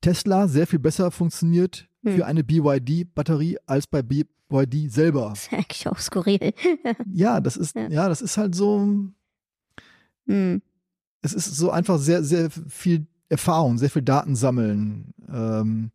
Tesla 0.00 0.48
sehr 0.48 0.66
viel 0.66 0.78
besser 0.78 1.10
funktioniert 1.10 1.88
hm. 2.02 2.16
für 2.16 2.26
eine 2.26 2.44
BYD-Batterie 2.44 3.58
als 3.66 3.86
bei 3.86 4.02
BYD 4.02 4.90
selber. 4.90 5.30
Das 5.30 5.44
ist 5.44 5.52
eigentlich 5.52 5.88
auch 5.88 5.98
skurril. 5.98 6.54
ja, 7.12 7.40
das 7.40 7.56
ist, 7.56 7.74
ja. 7.76 7.88
ja. 7.88 8.08
das 8.08 8.22
ist 8.22 8.36
halt 8.36 8.54
so. 8.54 8.96
Hm. 10.26 10.62
Es 11.20 11.34
ist 11.34 11.56
so 11.56 11.70
einfach 11.70 11.98
sehr, 11.98 12.22
sehr 12.22 12.48
viel 12.50 13.06
Erfahrung, 13.28 13.76
sehr 13.76 13.90
viel 13.90 14.02
Daten 14.02 14.36
sammeln, 14.36 15.12
ähm, 15.32 15.90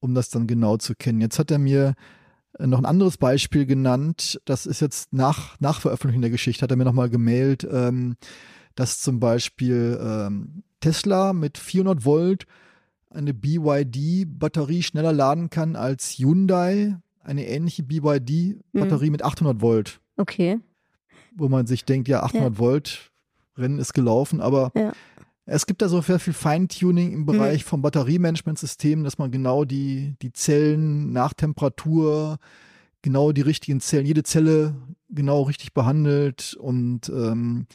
um 0.00 0.14
das 0.14 0.30
dann 0.30 0.46
genau 0.46 0.76
zu 0.76 0.94
kennen. 0.94 1.20
Jetzt 1.20 1.38
hat 1.38 1.50
er 1.50 1.58
mir 1.58 1.94
äh, 2.58 2.66
noch 2.66 2.78
ein 2.78 2.86
anderes 2.86 3.16
Beispiel 3.16 3.66
genannt. 3.66 4.40
Das 4.44 4.66
ist 4.66 4.80
jetzt 4.80 5.12
nach, 5.12 5.58
nach 5.60 5.80
Veröffentlichung 5.80 6.22
der 6.22 6.30
Geschichte, 6.30 6.62
hat 6.62 6.70
er 6.70 6.76
mir 6.76 6.84
nochmal 6.84 7.10
gemailt, 7.10 7.66
ähm, 7.70 8.16
dass 8.74 9.00
zum 9.00 9.20
Beispiel 9.20 9.98
ähm, 10.02 10.62
Tesla 10.80 11.32
mit 11.32 11.58
400 11.58 12.04
Volt 12.04 12.46
eine 13.10 13.34
BYD-Batterie 13.34 14.82
schneller 14.82 15.12
laden 15.12 15.50
kann 15.50 15.76
als 15.76 16.18
Hyundai 16.18 16.96
eine 17.22 17.46
ähnliche 17.46 17.82
BYD-Batterie 17.82 19.06
mhm. 19.06 19.12
mit 19.12 19.22
800 19.22 19.60
Volt. 19.60 20.00
Okay. 20.16 20.58
Wo 21.34 21.48
man 21.48 21.66
sich 21.66 21.84
denkt, 21.84 22.08
ja, 22.08 22.22
800 22.22 22.54
ja. 22.54 22.58
Volt, 22.58 23.12
Rennen 23.56 23.78
ist 23.78 23.92
gelaufen, 23.92 24.40
aber 24.40 24.72
ja. 24.74 24.92
Es 25.52 25.66
gibt 25.66 25.82
da 25.82 25.88
so 25.88 26.00
sehr 26.00 26.18
viel 26.18 26.32
Feintuning 26.32 27.12
im 27.12 27.26
Bereich 27.26 27.64
mhm. 27.64 27.68
vom 27.68 27.82
Batteriemanagementsystemen, 27.82 29.04
dass 29.04 29.18
man 29.18 29.30
genau 29.30 29.64
die, 29.64 30.14
die 30.22 30.32
Zellen 30.32 31.12
nach 31.12 31.34
Temperatur, 31.34 32.38
genau 33.02 33.32
die 33.32 33.42
richtigen 33.42 33.80
Zellen, 33.80 34.06
jede 34.06 34.22
Zelle 34.22 34.74
genau 35.10 35.42
richtig 35.42 35.74
behandelt 35.74 36.54
und 36.58 37.08
ähm, 37.10 37.66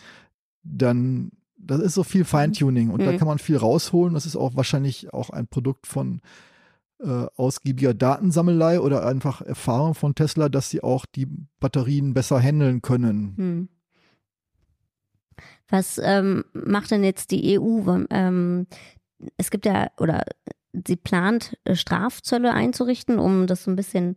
dann 0.63 1.31
das 1.59 1.81
ist 1.81 1.93
so 1.95 2.03
viel 2.03 2.23
Feintuning 2.23 2.89
und 2.89 3.01
mhm. 3.01 3.05
da 3.05 3.17
kann 3.17 3.27
man 3.27 3.39
viel 3.39 3.57
rausholen. 3.57 4.13
Das 4.13 4.25
ist 4.25 4.35
auch 4.35 4.55
wahrscheinlich 4.55 5.13
auch 5.13 5.29
ein 5.29 5.47
Produkt 5.47 5.85
von 5.85 6.21
äh, 6.99 7.25
ausgiebiger 7.35 7.93
Datensammelei 7.93 8.79
oder 8.79 9.05
einfach 9.05 9.41
Erfahrung 9.41 9.93
von 9.93 10.15
Tesla, 10.15 10.49
dass 10.49 10.69
sie 10.69 10.81
auch 10.81 11.05
die 11.05 11.27
Batterien 11.59 12.13
besser 12.13 12.39
handeln 12.39 12.81
können. 12.81 13.33
Mhm. 13.35 13.69
Was 15.69 15.99
ähm, 16.01 16.45
macht 16.53 16.91
denn 16.91 17.03
jetzt 17.03 17.31
die 17.31 17.59
EU? 17.59 18.05
Ähm, 18.09 18.67
es 19.37 19.51
gibt 19.51 19.65
ja, 19.65 19.89
oder 19.97 20.23
sie 20.85 20.95
plant, 20.95 21.57
äh, 21.65 21.75
Strafzölle 21.75 22.53
einzurichten, 22.53 23.19
um 23.19 23.47
das 23.47 23.63
so 23.63 23.71
ein 23.71 23.75
bisschen 23.75 24.15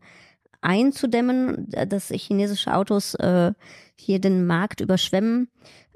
einzudämmen, 0.60 1.68
dass 1.88 2.08
chinesische 2.08 2.74
Autos 2.74 3.14
äh, 3.14 3.52
hier 3.96 4.20
den 4.20 4.46
Markt 4.46 4.80
überschwemmen. 4.80 5.48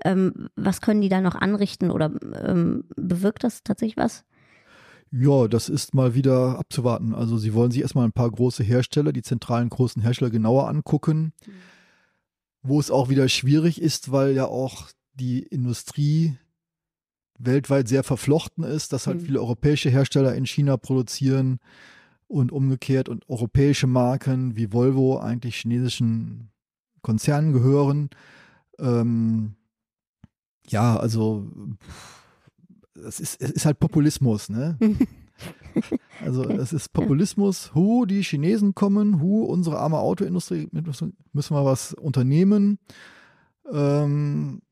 Ähm, 0.05 0.49
was 0.57 0.81
können 0.81 1.03
die 1.03 1.09
da 1.09 1.21
noch 1.21 1.35
anrichten 1.35 1.90
oder 1.90 2.12
ähm, 2.43 2.85
bewirkt 2.97 3.45
das 3.45 3.62
tatsächlich 3.62 3.97
was? 3.97 4.25
Ja, 5.11 5.47
das 5.49 5.69
ist 5.69 5.95
mal 5.95 6.14
wieder 6.14 6.59
abzuwarten. 6.59 7.14
Also 7.14 7.37
sie 7.37 7.55
wollen 7.55 7.71
sich 7.71 7.83
erstmal 7.83 8.07
ein 8.07 8.12
paar 8.12 8.31
große 8.31 8.64
Hersteller, 8.64 9.12
die 9.12 9.23
zentralen 9.23 9.69
großen 9.69 10.03
Hersteller 10.03 10.31
genauer 10.31 10.69
angucken, 10.69 11.33
mhm. 11.47 11.53
wo 12.62 12.81
es 12.81 12.90
auch 12.90 13.11
wieder 13.11 13.29
schwierig 13.29 13.81
ist, 13.81 14.11
weil 14.11 14.33
ja 14.35 14.47
auch 14.47 14.88
die 15.14 15.40
Industrie 15.42 16.37
weltweit 17.38 17.88
sehr 17.88 18.05
verflochten 18.05 18.64
ist, 18.64 18.92
dass 18.92 19.07
halt 19.07 19.20
mhm. 19.20 19.27
viele 19.27 19.40
europäische 19.40 19.90
Hersteller 19.90 20.35
in 20.35 20.46
China 20.46 20.77
produzieren 20.77 21.59
und 22.29 22.53
umgekehrt 22.53 23.09
und 23.09 23.29
europäische 23.29 23.87
Marken 23.87 24.57
wie 24.57 24.72
Volvo 24.72 25.18
eigentlich 25.18 25.57
chinesischen 25.57 26.50
Konzernen 27.03 27.53
gehören. 27.53 28.11
Ähm, 28.79 29.57
ja, 30.68 30.96
also 30.96 31.50
es 33.07 33.20
ist, 33.20 33.40
es 33.40 33.50
ist 33.50 33.66
halt 33.66 33.79
Populismus, 33.79 34.48
ne? 34.48 34.79
Also 36.24 36.44
es 36.44 36.72
ist 36.72 36.92
Populismus, 36.92 37.74
hu, 37.74 38.07
die 38.07 38.22
Chinesen 38.22 38.74
kommen, 38.74 39.20
hu, 39.20 39.44
unsere 39.44 39.81
arme 39.81 39.98
Autoindustrie, 39.98 40.68
müssen 40.70 41.16
wir 41.57 41.64
was 41.64 41.92
unternehmen. 41.92 42.79
Ähm, 43.70 44.62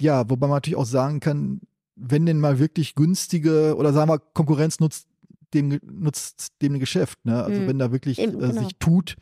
ja, 0.00 0.28
wobei 0.30 0.46
man 0.46 0.56
natürlich 0.56 0.76
auch 0.76 0.84
sagen 0.84 1.20
kann, 1.20 1.60
wenn 1.96 2.26
denn 2.26 2.40
mal 2.40 2.58
wirklich 2.58 2.94
günstige 2.94 3.74
oder 3.76 3.92
sagen 3.92 4.10
wir 4.10 4.18
Konkurrenz 4.18 4.80
nutzt 4.80 5.08
dem 5.54 5.80
nutzt 5.82 6.52
dem 6.62 6.78
Geschäft, 6.78 7.24
ne? 7.24 7.42
Also 7.42 7.60
mhm. 7.60 7.68
wenn 7.68 7.78
da 7.78 7.90
wirklich 7.90 8.18
Eben, 8.18 8.42
äh, 8.42 8.48
genau. 8.48 8.62
sich 8.62 8.76
tut, 8.78 9.16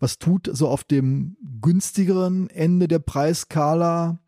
was 0.00 0.18
tut, 0.18 0.48
so 0.52 0.68
auf 0.68 0.84
dem 0.84 1.36
günstigeren 1.60 2.48
Ende 2.50 2.88
der 2.88 2.98
Preiskala, 2.98 4.18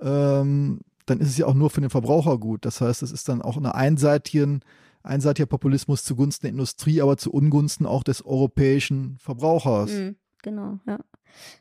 ähm, 0.00 0.80
dann 1.06 1.20
ist 1.20 1.28
es 1.28 1.38
ja 1.38 1.46
auch 1.46 1.54
nur 1.54 1.70
für 1.70 1.80
den 1.80 1.90
Verbraucher 1.90 2.38
gut. 2.38 2.64
Das 2.64 2.80
heißt, 2.80 3.02
es 3.02 3.12
ist 3.12 3.28
dann 3.28 3.42
auch 3.42 3.56
eine 3.56 3.74
einseitigen, 3.74 4.60
einseitiger 5.02 5.46
Populismus 5.46 6.04
zugunsten 6.04 6.46
der 6.46 6.50
Industrie, 6.50 7.00
aber 7.00 7.16
zu 7.16 7.32
Ungunsten 7.32 7.86
auch 7.86 8.02
des 8.02 8.24
europäischen 8.24 9.16
Verbrauchers. 9.18 9.92
Mhm, 9.92 10.16
genau, 10.42 10.80
ja. 10.86 10.98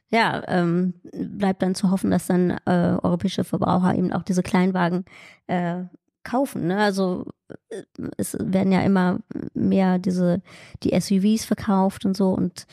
Ja, 0.10 0.44
ähm, 0.48 0.94
bleibt 1.12 1.62
dann 1.62 1.76
zu 1.76 1.92
hoffen, 1.92 2.12
dass 2.12 2.28
dann 2.28 2.52
äh, 2.66 2.98
europäische 3.02 3.44
Verbraucher 3.44 3.96
eben 3.96 4.14
auch 4.14 4.24
diese 4.24 4.44
Kleinwagen 4.44 5.06
äh, 5.48 5.84
kaufen. 6.24 6.68
Ne? 6.68 6.78
Also 6.78 7.26
äh, 7.70 7.84
es 8.18 8.38
werden 8.40 8.72
ja 8.72 8.82
immer 8.82 9.20
mehr 9.54 10.00
diese 10.00 10.42
die 10.84 11.00
SUVs 11.00 11.46
verkauft 11.46 12.06
und 12.06 12.16
so 12.16 12.32
und 12.32 12.68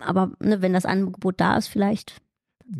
aber 0.00 0.32
ne, 0.40 0.60
wenn 0.60 0.72
das 0.72 0.86
Angebot 0.86 1.40
da 1.40 1.56
ist, 1.56 1.68
vielleicht 1.68 2.20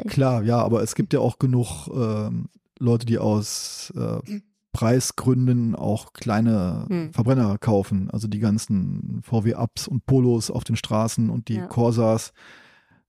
Klar, 0.09 0.43
ja, 0.43 0.59
aber 0.59 0.83
es 0.83 0.95
gibt 0.95 1.13
ja 1.13 1.21
auch 1.21 1.39
genug 1.39 1.89
ähm, 1.89 2.49
Leute, 2.79 3.07
die 3.07 3.19
aus 3.19 3.93
äh, 3.97 4.41
Preisgründen 4.73 5.75
auch 5.75 6.13
kleine 6.13 6.87
hm. 6.89 7.13
Verbrenner 7.13 7.59
kaufen. 7.59 8.11
Also 8.11 8.27
die 8.27 8.41
ganzen 8.41 9.21
VW-Ups 9.23 9.87
und 9.87 10.07
Polos 10.07 10.51
auf 10.51 10.65
den 10.65 10.77
Straßen 10.77 11.31
und 11.31 11.49
die 11.49 11.57
ja. 11.57 11.67
Corsas. 11.67 12.33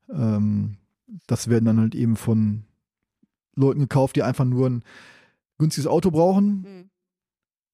Ähm, 0.10 0.78
das 1.28 1.50
werden 1.50 1.66
dann 1.66 1.80
halt 1.80 1.96
eben 1.96 2.16
von 2.16 2.64
Leuten 3.56 3.80
gekauft, 3.80 4.16
die 4.16 4.24
einfach 4.24 4.46
nur 4.46 4.70
ein 4.70 4.84
günstiges 5.58 5.88
Auto 5.88 6.12
brauchen. 6.12 6.64
Hm. 6.64 6.90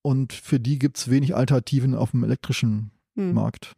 Und 0.02 0.32
für 0.32 0.58
die 0.58 0.78
gibt 0.78 0.98
es 0.98 1.10
wenig 1.10 1.34
Alternativen 1.34 1.94
auf 1.94 2.10
dem 2.10 2.24
elektrischen 2.24 2.90
hm. 3.14 3.34
Markt. 3.34 3.76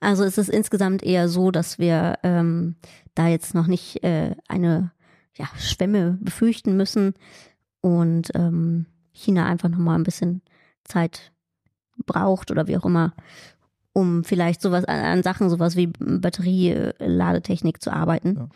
Also 0.00 0.24
ist 0.24 0.38
es 0.38 0.48
insgesamt 0.48 1.02
eher 1.02 1.28
so, 1.28 1.50
dass 1.50 1.78
wir 1.78 2.18
ähm, 2.22 2.76
da 3.14 3.28
jetzt 3.28 3.54
noch 3.54 3.66
nicht 3.66 4.02
äh, 4.02 4.34
eine 4.48 4.92
ja, 5.36 5.48
Schwemme 5.58 6.18
befürchten 6.20 6.76
müssen 6.76 7.14
und 7.80 8.30
ähm, 8.34 8.86
China 9.12 9.46
einfach 9.46 9.68
noch 9.68 9.78
mal 9.78 9.94
ein 9.94 10.04
bisschen 10.04 10.42
Zeit 10.84 11.32
braucht 12.06 12.50
oder 12.50 12.66
wie 12.66 12.76
auch 12.76 12.84
immer, 12.84 13.14
um 13.94 14.24
vielleicht 14.24 14.60
sowas 14.60 14.84
an, 14.84 15.00
an 15.00 15.22
Sachen, 15.22 15.48
sowas 15.48 15.76
wie 15.76 15.86
Batterieladetechnik 15.86 17.80
zu 17.80 17.90
arbeiten. 17.90 18.34
Ja. 18.36 18.48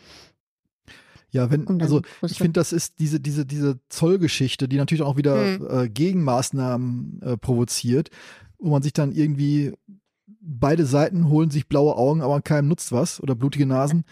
Ja, 1.31 1.51
wenn, 1.51 1.79
also 1.79 2.01
ich 2.23 2.39
finde, 2.39 2.53
das 2.53 2.73
ist 2.73 2.99
diese, 2.99 3.19
diese, 3.19 3.45
diese 3.45 3.79
Zollgeschichte, 3.89 4.67
die 4.67 4.77
natürlich 4.77 5.03
auch 5.03 5.15
wieder 5.15 5.57
hm. 5.57 5.67
äh, 5.69 5.87
Gegenmaßnahmen 5.87 7.21
äh, 7.21 7.37
provoziert, 7.37 8.09
wo 8.57 8.71
man 8.71 8.81
sich 8.81 8.93
dann 8.93 9.11
irgendwie 9.11 9.73
beide 10.41 10.87
Seiten 10.87 11.29
holen 11.29 11.51
sich 11.51 11.67
blaue 11.67 11.95
Augen, 11.95 12.21
aber 12.21 12.41
keinem 12.41 12.67
nutzt 12.67 12.91
was 12.91 13.21
oder 13.21 13.35
blutige 13.35 13.67
Nasen. 13.67 14.05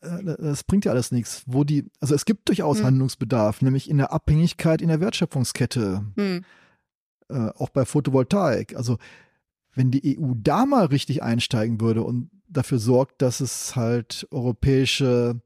Äh, 0.00 0.36
das 0.38 0.64
bringt 0.64 0.86
ja 0.86 0.92
alles 0.92 1.12
nichts. 1.12 1.42
Wo 1.46 1.64
die, 1.64 1.90
also 2.00 2.14
es 2.14 2.24
gibt 2.24 2.48
durchaus 2.48 2.78
hm. 2.78 2.86
Handlungsbedarf, 2.86 3.60
nämlich 3.60 3.90
in 3.90 3.98
der 3.98 4.12
Abhängigkeit 4.12 4.80
in 4.80 4.88
der 4.88 5.00
Wertschöpfungskette. 5.00 6.06
Hm. 6.16 6.44
Äh, 7.28 7.50
auch 7.56 7.68
bei 7.70 7.84
Photovoltaik. 7.84 8.76
Also 8.76 8.96
wenn 9.76 9.90
die 9.90 10.18
EU 10.18 10.32
da 10.34 10.66
mal 10.66 10.86
richtig 10.86 11.22
einsteigen 11.22 11.80
würde 11.80 12.02
und 12.02 12.30
dafür 12.48 12.78
sorgt, 12.78 13.22
dass 13.22 13.40
es 13.40 13.76
halt 13.76 14.26
europäische 14.30 15.40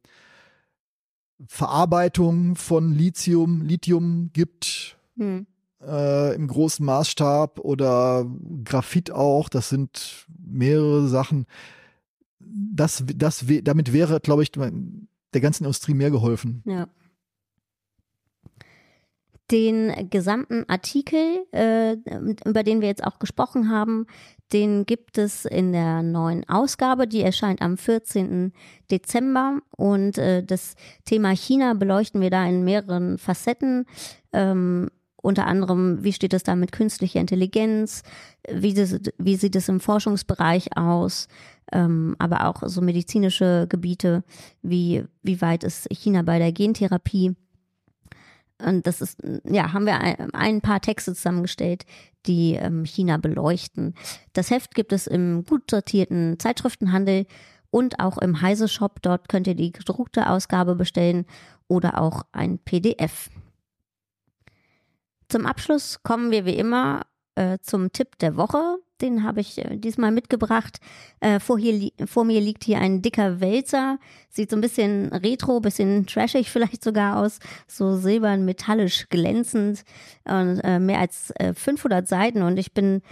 Verarbeitung 1.46 2.54
von 2.54 2.92
Lithium, 2.92 3.62
Lithium 3.62 4.30
gibt, 4.32 4.96
hm. 5.16 5.46
äh, 5.82 6.34
im 6.34 6.46
großen 6.46 6.86
Maßstab 6.86 7.58
oder 7.58 8.24
Graphit 8.64 9.10
auch, 9.10 9.48
das 9.48 9.68
sind 9.68 10.26
mehrere 10.38 11.08
Sachen. 11.08 11.46
Das, 12.38 13.04
das, 13.16 13.44
damit 13.62 13.92
wäre, 13.92 14.20
glaube 14.20 14.42
ich, 14.44 14.52
der 14.52 15.40
ganzen 15.40 15.64
Industrie 15.64 15.94
mehr 15.94 16.10
geholfen. 16.10 16.62
Ja. 16.66 16.88
Den 19.50 20.08
gesamten 20.10 20.64
Artikel, 20.68 21.44
äh, 21.52 21.96
über 22.44 22.62
den 22.62 22.80
wir 22.80 22.88
jetzt 22.88 23.04
auch 23.04 23.18
gesprochen 23.18 23.68
haben, 23.68 24.06
den 24.52 24.84
gibt 24.84 25.18
es 25.18 25.44
in 25.44 25.72
der 25.72 26.02
neuen 26.02 26.48
Ausgabe, 26.48 27.06
die 27.06 27.22
erscheint 27.22 27.62
am 27.62 27.76
14. 27.76 28.52
Dezember. 28.90 29.60
Und 29.76 30.18
äh, 30.18 30.42
das 30.44 30.74
Thema 31.04 31.30
China 31.30 31.74
beleuchten 31.74 32.20
wir 32.20 32.30
da 32.30 32.44
in 32.46 32.64
mehreren 32.64 33.18
Facetten. 33.18 33.86
Ähm, 34.32 34.90
unter 35.22 35.46
anderem, 35.46 36.02
wie 36.02 36.12
steht 36.12 36.32
es 36.32 36.42
da 36.42 36.56
mit 36.56 36.72
künstlicher 36.72 37.20
Intelligenz? 37.20 38.02
Wie, 38.50 38.74
das, 38.74 38.98
wie 39.18 39.36
sieht 39.36 39.54
es 39.54 39.68
im 39.68 39.80
Forschungsbereich 39.80 40.76
aus? 40.76 41.28
Ähm, 41.72 42.16
aber 42.18 42.46
auch 42.46 42.62
so 42.66 42.80
medizinische 42.80 43.66
Gebiete. 43.68 44.24
Wie, 44.62 45.04
wie 45.22 45.40
weit 45.40 45.62
ist 45.62 45.88
China 45.90 46.22
bei 46.22 46.38
der 46.38 46.52
Gentherapie? 46.52 47.36
Und 48.64 48.86
das 48.86 49.00
ist, 49.00 49.18
ja, 49.44 49.72
haben 49.72 49.86
wir 49.86 50.00
ein, 50.00 50.34
ein 50.34 50.60
paar 50.60 50.80
Texte 50.80 51.14
zusammengestellt, 51.14 51.84
die 52.26 52.54
ähm, 52.54 52.84
China 52.84 53.16
beleuchten. 53.16 53.94
Das 54.32 54.50
Heft 54.50 54.74
gibt 54.74 54.92
es 54.92 55.06
im 55.06 55.44
gut 55.44 55.70
sortierten 55.70 56.38
Zeitschriftenhandel 56.38 57.26
und 57.70 58.00
auch 58.00 58.18
im 58.18 58.40
Heise 58.40 58.68
Shop. 58.68 59.00
Dort 59.02 59.28
könnt 59.28 59.46
ihr 59.46 59.54
die 59.54 59.72
gedruckte 59.72 60.28
Ausgabe 60.28 60.74
bestellen 60.74 61.26
oder 61.68 62.00
auch 62.00 62.22
ein 62.32 62.58
PDF. 62.58 63.30
Zum 65.28 65.46
Abschluss 65.46 66.02
kommen 66.02 66.30
wir 66.32 66.44
wie 66.44 66.56
immer 66.56 67.02
äh, 67.34 67.58
zum 67.62 67.92
Tipp 67.92 68.18
der 68.18 68.36
Woche 68.36 68.78
den 69.00 69.22
habe 69.22 69.40
ich 69.40 69.58
äh, 69.58 69.76
diesmal 69.76 70.10
mitgebracht. 70.10 70.78
Äh, 71.20 71.40
vor, 71.40 71.58
hier, 71.58 71.90
vor 72.06 72.24
mir 72.24 72.40
liegt 72.40 72.64
hier 72.64 72.78
ein 72.78 73.02
dicker 73.02 73.40
Wälzer. 73.40 73.98
Sieht 74.28 74.50
so 74.50 74.56
ein 74.56 74.60
bisschen 74.60 75.12
retro, 75.12 75.60
bisschen 75.60 76.06
trashig 76.06 76.50
vielleicht 76.50 76.84
sogar 76.84 77.18
aus. 77.18 77.38
So 77.66 77.96
silbern, 77.96 78.44
metallisch 78.44 79.08
glänzend. 79.08 79.84
Und 80.24 80.60
äh, 80.60 80.78
mehr 80.78 81.00
als 81.00 81.30
äh, 81.36 81.54
500 81.54 82.06
Seiten. 82.06 82.42
Und 82.42 82.58
ich 82.58 82.72
bin 82.72 83.02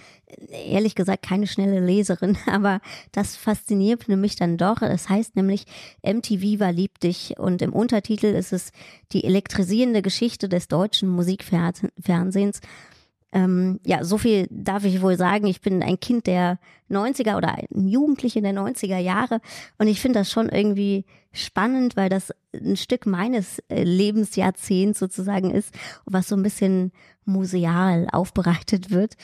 ehrlich 0.51 0.95
gesagt 0.95 1.23
keine 1.23 1.47
schnelle 1.47 1.81
Leserin. 1.81 2.37
Aber 2.47 2.81
das 3.13 3.37
fasziniert 3.37 4.09
mich 4.09 4.37
dann 4.37 4.57
doch. 4.57 4.83
Es 4.83 5.09
heißt 5.09 5.37
nämlich 5.37 5.65
MTV 6.03 6.61
war 6.61 6.73
lieb 6.73 7.01
dich. 7.01 7.39
Und 7.39 7.63
im 7.63 7.73
Untertitel 7.73 8.27
ist 8.27 8.53
es 8.53 8.73
die 9.13 9.25
elektrisierende 9.25 10.03
Geschichte 10.03 10.49
des 10.49 10.69
deutschen 10.69 11.09
Musikfernsehens. 11.09 12.61
Ähm, 13.31 13.79
ja, 13.85 14.05
so 14.05 14.17
viel 14.17 14.47
darf 14.51 14.85
ich 14.85 15.03
wohl 15.03 15.17
sagen. 15.17 15.47
Ich 15.47 15.61
bin 15.61 15.83
ein 15.83 16.01
Kind 16.01 16.27
der 16.27 16.59
90er 16.91 17.37
oder 17.37 17.55
ein 17.55 17.87
Jugendliche 17.87 18.41
der 18.41 18.55
90er 18.55 18.99
Jahre 18.99 19.41
und 19.77 19.87
ich 19.87 20.01
finde 20.01 20.21
das 20.21 20.31
schon 20.31 20.49
irgendwie 20.49 21.05
spannend, 21.33 21.97
weil 21.97 22.09
das 22.09 22.33
ein 22.55 22.77
Stück 22.77 23.07
meines 23.07 23.59
äh, 23.69 23.83
Lebensjahrzehnts 23.83 24.99
sozusagen 24.99 25.51
ist, 25.51 25.75
was 26.07 26.29
so 26.29 26.37
ein 26.37 26.43
bisschen 26.43 26.93
museal 27.25 28.09
aufbereitet 28.11 28.91
wird. 28.91 29.17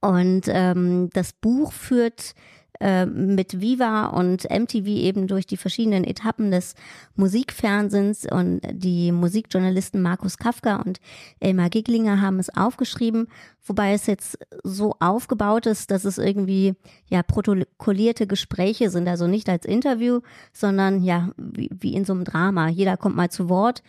Und 0.00 0.42
ähm, 0.48 1.10
das 1.12 1.32
Buch 1.32 1.72
führt 1.72 2.34
äh, 2.82 3.06
mit 3.06 3.60
Viva 3.60 4.06
und 4.06 4.50
MTV 4.50 4.86
eben 4.86 5.28
durch 5.28 5.46
die 5.46 5.56
verschiedenen 5.56 6.02
Etappen 6.02 6.50
des 6.50 6.74
Musikfernsehens. 7.14 8.26
Und 8.28 8.60
die 8.72 9.12
Musikjournalisten 9.12 10.02
Markus 10.02 10.36
Kafka 10.36 10.82
und 10.82 10.98
Elmar 11.38 11.70
Giglinger 11.70 12.20
haben 12.20 12.40
es 12.40 12.54
aufgeschrieben, 12.54 13.28
wobei 13.64 13.92
es 13.92 14.06
jetzt 14.06 14.36
so 14.64 14.96
aufgebaut 14.98 15.66
ist, 15.66 15.92
dass 15.92 16.04
es 16.04 16.18
irgendwie 16.18 16.74
ja 17.08 17.22
protokollierte 17.22 18.26
Gespräche 18.26 18.90
sind, 18.90 19.06
also 19.06 19.28
nicht 19.28 19.48
als 19.48 19.64
Interview, 19.64 20.18
sondern 20.52 21.04
ja 21.04 21.30
wie, 21.36 21.70
wie 21.72 21.94
in 21.94 22.04
so 22.04 22.12
einem 22.12 22.24
Drama. 22.24 22.68
Jeder 22.68 22.96
kommt 22.96 23.14
mal 23.14 23.30
zu 23.30 23.48
Wort. 23.48 23.84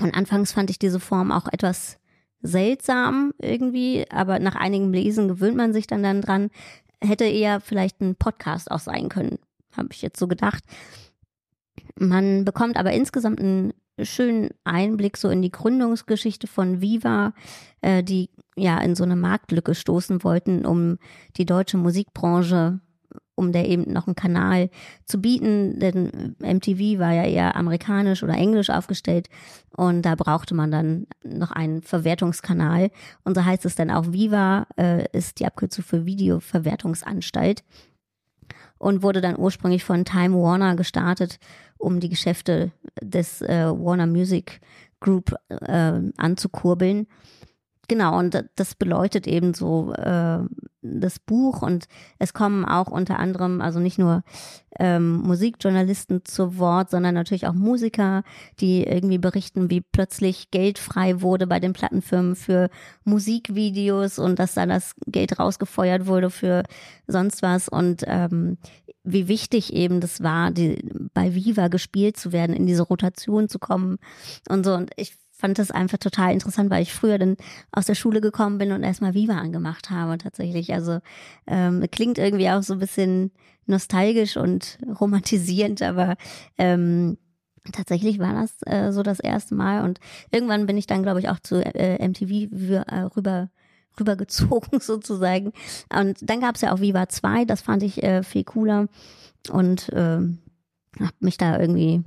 Und 0.00 0.14
anfangs 0.14 0.52
fand 0.52 0.70
ich 0.70 0.78
diese 0.78 1.00
Form 1.00 1.32
auch 1.32 1.48
etwas 1.50 1.98
seltsam 2.40 3.32
irgendwie, 3.38 4.06
aber 4.10 4.38
nach 4.38 4.54
einigem 4.54 4.92
Lesen 4.92 5.26
gewöhnt 5.26 5.56
man 5.56 5.72
sich 5.72 5.88
dann 5.88 6.04
dann 6.04 6.22
dran 6.22 6.50
hätte 7.02 7.24
eher 7.24 7.60
vielleicht 7.60 8.00
ein 8.00 8.16
Podcast 8.16 8.70
auch 8.70 8.78
sein 8.78 9.08
können, 9.08 9.38
habe 9.76 9.88
ich 9.92 10.02
jetzt 10.02 10.18
so 10.18 10.28
gedacht. 10.28 10.64
Man 11.98 12.44
bekommt 12.44 12.76
aber 12.76 12.92
insgesamt 12.92 13.40
einen 13.40 13.72
schönen 14.02 14.50
Einblick 14.64 15.16
so 15.16 15.28
in 15.28 15.42
die 15.42 15.50
Gründungsgeschichte 15.50 16.46
von 16.46 16.80
Viva, 16.80 17.34
äh, 17.80 18.02
die 18.02 18.30
ja 18.56 18.78
in 18.78 18.94
so 18.94 19.04
eine 19.04 19.16
Marktlücke 19.16 19.74
stoßen 19.74 20.24
wollten, 20.24 20.64
um 20.64 20.98
die 21.36 21.46
deutsche 21.46 21.76
Musikbranche 21.76 22.80
um 23.40 23.52
der 23.52 23.66
eben 23.66 23.90
noch 23.90 24.06
einen 24.06 24.14
Kanal 24.14 24.68
zu 25.06 25.18
bieten, 25.18 25.78
denn 25.80 26.36
MTV 26.40 26.98
war 26.98 27.12
ja 27.12 27.24
eher 27.24 27.56
amerikanisch 27.56 28.22
oder 28.22 28.34
englisch 28.34 28.68
aufgestellt 28.68 29.28
und 29.74 30.02
da 30.02 30.14
brauchte 30.14 30.54
man 30.54 30.70
dann 30.70 31.06
noch 31.24 31.50
einen 31.50 31.80
Verwertungskanal. 31.80 32.90
Und 33.24 33.34
so 33.34 33.44
heißt 33.44 33.64
es 33.64 33.76
dann 33.76 33.90
auch 33.90 34.12
Viva, 34.12 34.66
äh, 34.76 35.06
ist 35.16 35.40
die 35.40 35.46
Abkürzung 35.46 35.84
für 35.84 36.04
Videoverwertungsanstalt 36.04 37.64
und 38.78 39.02
wurde 39.02 39.22
dann 39.22 39.38
ursprünglich 39.38 39.84
von 39.84 40.04
Time 40.04 40.36
Warner 40.36 40.76
gestartet, 40.76 41.38
um 41.78 41.98
die 41.98 42.10
Geschäfte 42.10 42.72
des 43.00 43.40
äh, 43.40 43.70
Warner 43.70 44.06
Music 44.06 44.60
Group 45.00 45.34
äh, 45.48 46.00
anzukurbeln. 46.18 47.06
Genau, 47.88 48.18
und 48.18 48.44
das 48.54 48.74
beleuchtet 48.74 49.26
eben 49.26 49.54
so 49.54 49.94
äh, 49.94 50.40
das 50.82 51.18
Buch 51.18 51.62
und 51.62 51.86
es 52.18 52.32
kommen 52.32 52.64
auch 52.64 52.88
unter 52.88 53.18
anderem, 53.18 53.60
also 53.60 53.80
nicht 53.80 53.98
nur 53.98 54.22
ähm, 54.78 55.18
Musikjournalisten 55.18 56.24
zu 56.24 56.58
Wort, 56.58 56.90
sondern 56.90 57.14
natürlich 57.14 57.46
auch 57.46 57.54
Musiker, 57.54 58.22
die 58.60 58.84
irgendwie 58.84 59.18
berichten, 59.18 59.68
wie 59.70 59.80
plötzlich 59.80 60.50
Geld 60.50 60.78
frei 60.78 61.20
wurde 61.20 61.46
bei 61.46 61.60
den 61.60 61.72
Plattenfirmen 61.72 62.36
für 62.36 62.70
Musikvideos 63.04 64.18
und 64.18 64.38
dass 64.38 64.54
dann 64.54 64.70
das 64.70 64.94
Geld 65.06 65.38
rausgefeuert 65.38 66.06
wurde 66.06 66.30
für 66.30 66.62
sonst 67.06 67.42
was 67.42 67.68
und 67.68 68.04
ähm, 68.06 68.56
wie 69.02 69.28
wichtig 69.28 69.72
eben 69.72 70.00
das 70.00 70.22
war, 70.22 70.50
die, 70.50 70.78
bei 71.14 71.34
Viva 71.34 71.68
gespielt 71.68 72.16
zu 72.16 72.32
werden, 72.32 72.54
in 72.54 72.66
diese 72.66 72.82
Rotation 72.82 73.48
zu 73.48 73.58
kommen 73.58 73.98
und 74.48 74.64
so. 74.64 74.74
Und 74.74 74.90
ich 74.96 75.14
fand 75.40 75.58
das 75.58 75.70
einfach 75.70 75.98
total 75.98 76.32
interessant, 76.32 76.70
weil 76.70 76.82
ich 76.82 76.92
früher 76.92 77.18
dann 77.18 77.36
aus 77.72 77.86
der 77.86 77.94
Schule 77.94 78.20
gekommen 78.20 78.58
bin 78.58 78.72
und 78.72 78.82
erstmal 78.82 79.14
Viva 79.14 79.34
angemacht 79.34 79.90
habe 79.90 80.18
tatsächlich. 80.18 80.72
Also 80.72 81.00
ähm, 81.46 81.84
klingt 81.90 82.18
irgendwie 82.18 82.50
auch 82.50 82.62
so 82.62 82.74
ein 82.74 82.78
bisschen 82.78 83.32
nostalgisch 83.66 84.36
und 84.36 84.78
romantisierend, 85.00 85.82
aber 85.82 86.16
ähm, 86.58 87.18
tatsächlich 87.72 88.18
war 88.18 88.34
das 88.34 88.56
äh, 88.66 88.92
so 88.92 89.02
das 89.02 89.20
erste 89.20 89.54
Mal 89.54 89.84
und 89.84 89.98
irgendwann 90.30 90.66
bin 90.66 90.76
ich 90.76 90.86
dann, 90.86 91.02
glaube 91.02 91.20
ich, 91.20 91.28
auch 91.28 91.40
zu 91.40 91.64
äh, 91.64 92.06
MTV 92.06 92.52
äh, 92.86 93.00
rüber 93.16 93.50
rübergezogen 93.98 94.80
sozusagen. 94.80 95.52
Und 95.92 96.18
dann 96.22 96.40
gab 96.40 96.54
es 96.54 96.60
ja 96.60 96.72
auch 96.72 96.80
Viva 96.80 97.08
2, 97.08 97.44
das 97.44 97.60
fand 97.60 97.82
ich 97.82 98.02
äh, 98.02 98.22
viel 98.22 98.44
cooler 98.44 98.86
und 99.50 99.88
äh, 99.90 100.20
habe 100.98 101.16
mich 101.20 101.38
da 101.38 101.58
irgendwie 101.58 102.02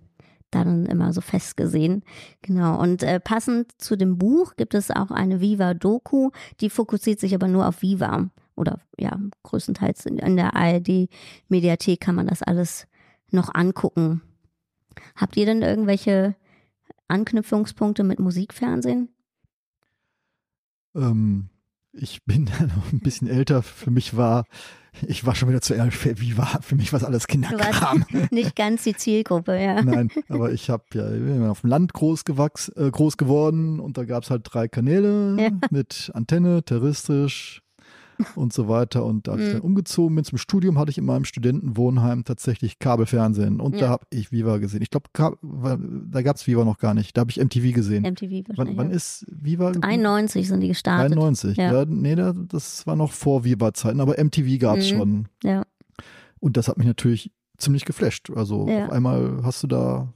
dann 0.55 0.85
immer 0.85 1.13
so 1.13 1.21
festgesehen. 1.21 2.03
Genau. 2.41 2.79
Und 2.79 3.03
äh, 3.03 3.19
passend 3.19 3.71
zu 3.77 3.95
dem 3.95 4.17
Buch 4.17 4.55
gibt 4.55 4.73
es 4.73 4.91
auch 4.91 5.11
eine 5.11 5.41
Viva-Doku, 5.41 6.31
die 6.61 6.69
fokussiert 6.69 7.19
sich 7.19 7.33
aber 7.35 7.47
nur 7.47 7.67
auf 7.67 7.81
Viva. 7.81 8.29
Oder 8.55 8.79
ja, 8.99 9.19
größtenteils 9.43 10.05
in, 10.05 10.19
in 10.19 10.35
der 10.35 10.55
ARD-Mediathek 10.55 11.99
kann 11.99 12.15
man 12.15 12.27
das 12.27 12.43
alles 12.43 12.87
noch 13.31 13.53
angucken. 13.53 14.21
Habt 15.15 15.37
ihr 15.37 15.45
denn 15.45 15.61
irgendwelche 15.61 16.35
Anknüpfungspunkte 17.07 18.03
mit 18.03 18.19
Musikfernsehen? 18.19 19.09
Ähm, 20.95 21.49
ich 21.93 22.23
bin 22.25 22.45
noch 22.75 22.91
ein 22.91 22.99
bisschen 22.99 23.27
älter. 23.27 23.63
Für 23.63 23.91
mich 23.91 24.17
war 24.17 24.45
ich 25.07 25.25
war 25.25 25.33
schon 25.33 25.49
wieder 25.49 25.61
zu 25.61 25.73
ehrlich, 25.73 25.95
wie 26.21 26.37
war, 26.37 26.61
für 26.61 26.75
mich 26.75 26.93
was 26.93 27.03
alles 27.03 27.25
Kinderkram. 27.25 28.05
nicht 28.31 28.55
ganz 28.55 28.83
die 28.83 28.95
Zielgruppe, 28.95 29.59
ja. 29.59 29.81
Nein, 29.81 30.11
aber 30.29 30.51
ich 30.51 30.69
habe 30.69 30.83
ja 30.93 31.11
ich 31.11 31.19
bin 31.19 31.43
auf 31.47 31.61
dem 31.61 31.71
Land 31.71 31.93
groß, 31.93 32.25
gewachs, 32.25 32.69
äh, 32.69 32.91
groß 32.91 33.17
geworden 33.17 33.79
und 33.79 33.97
da 33.97 34.03
gab 34.03 34.23
es 34.23 34.29
halt 34.29 34.43
drei 34.45 34.67
Kanäle 34.67 35.35
ja. 35.39 35.49
mit 35.71 36.11
Antenne, 36.13 36.63
terrestrisch, 36.63 37.63
und 38.35 38.53
so 38.53 38.67
weiter. 38.67 39.05
Und 39.05 39.27
als 39.29 39.41
ich 39.41 39.51
dann 39.53 39.61
umgezogen 39.61 40.15
bin 40.15 40.23
zum 40.25 40.37
Studium, 40.37 40.77
hatte 40.79 40.91
ich 40.91 40.97
in 40.97 41.05
meinem 41.05 41.25
Studentenwohnheim 41.25 42.23
tatsächlich 42.23 42.79
Kabelfernsehen. 42.79 43.59
Und 43.59 43.75
Ja. 43.75 43.81
da 43.81 43.89
habe 43.89 44.05
ich 44.11 44.31
Viva 44.31 44.57
gesehen. 44.57 44.81
Ich 44.81 44.89
glaube, 44.89 45.09
da 45.13 46.21
gab 46.21 46.35
es 46.37 46.47
Viva 46.47 46.63
noch 46.65 46.77
gar 46.77 46.93
nicht. 46.93 47.15
Da 47.17 47.21
habe 47.21 47.31
ich 47.31 47.39
MTV 47.39 47.73
gesehen. 47.73 48.03
MTV 48.05 48.29
wann, 48.31 48.43
wahrscheinlich. 48.57 48.77
wann 48.77 48.91
ist 48.91 49.25
Viva? 49.29 49.71
91 49.81 50.47
sind 50.47 50.61
die 50.61 50.67
gestartet. 50.69 51.11
93. 51.17 51.57
Ja. 51.57 51.71
Ja. 51.73 51.85
nee, 51.85 52.15
da- 52.15 52.33
das 52.33 52.85
war 52.87 52.95
noch 52.95 53.11
vor 53.11 53.43
Viva-Zeiten, 53.43 53.99
aber 53.99 54.17
MTV 54.17 54.57
gab 54.59 54.77
es 54.77 54.91
Mhm. 54.91 54.97
schon. 54.97 55.27
Ja. 55.43 55.63
Und 56.39 56.57
das 56.57 56.67
hat 56.67 56.77
mich 56.77 56.87
natürlich 56.87 57.31
ziemlich 57.57 57.85
geflasht. 57.85 58.29
Also 58.35 58.67
Ja. 58.67 58.85
auf 58.87 58.91
einmal 58.91 59.39
hast 59.43 59.63
du 59.63 59.67
da, 59.67 60.11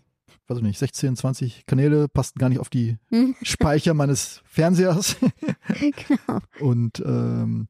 weiß 0.48 0.58
ich 0.58 0.64
nicht, 0.64 0.80
16, 0.80 1.16
20 1.16 1.66
Kanäle, 1.66 2.08
passten 2.10 2.40
gar 2.40 2.50
nicht 2.50 2.60
auf 2.60 2.70
die 2.70 2.98
Mhm. 3.10 3.36
Speicher 3.42 3.94
meines 3.94 4.42
Fernsehers. 4.46 5.16
genau. 5.70 6.40
Und 6.60 7.02
ähm, 7.06 7.68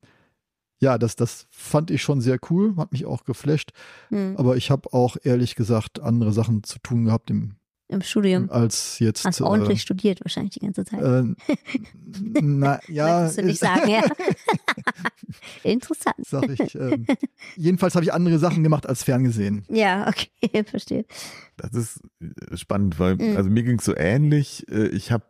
ja, 0.80 0.98
das, 0.98 1.16
das 1.16 1.48
fand 1.50 1.90
ich 1.92 2.02
schon 2.02 2.22
sehr 2.22 2.38
cool, 2.50 2.76
hat 2.78 2.92
mich 2.92 3.06
auch 3.06 3.24
geflasht. 3.24 3.72
Hm. 4.10 4.36
Aber 4.38 4.58
ich 4.58 4.70
habe 4.72 4.94
auch 4.94 5.18
ehrlich 5.24 5.56
gesagt 5.56 6.00
andere 6.00 6.32
Sachen 6.34 6.64
zu 6.64 6.78
tun 6.80 7.06
gehabt 7.06 7.30
im, 7.32 7.56
Im 7.90 8.02
Studium. 8.02 8.50
als 8.52 9.00
jetzt. 9.00 9.26
Hast 9.26 9.40
äh, 9.40 9.44
ordentlich 9.44 9.82
studiert 9.82 10.20
wahrscheinlich 10.24 10.54
die 10.54 10.60
ganze 10.60 10.86
Zeit. 10.86 11.02
äh, 11.02 11.24
na, 12.42 12.80
ja, 12.88 13.28
du 13.30 13.42
nicht 13.44 13.54
ist- 13.54 13.60
sagen, 13.62 13.90
ja. 13.90 14.04
Interessant. 15.64 16.16
sag 16.26 16.50
ich. 16.50 16.76
Ähm, 16.76 17.06
jedenfalls 17.56 17.96
habe 17.96 18.04
ich 18.06 18.14
andere 18.14 18.40
Sachen 18.40 18.64
gemacht 18.64 18.88
als 18.88 19.04
ferngesehen. 19.04 19.64
Ja, 19.70 20.08
okay, 20.08 20.64
verstehe. 20.64 21.06
Das 21.58 21.72
ist 21.74 22.02
äh, 22.22 22.56
spannend, 22.58 23.00
weil 23.00 23.16
Mhm. 23.16 23.36
also 23.38 23.50
mir 23.50 23.64
ging 23.64 23.80
es 23.80 23.86
so 23.86 23.96
ähnlich. 23.96 24.66
Äh, 24.70 24.88
Ich 24.90 25.12
habe 25.12 25.26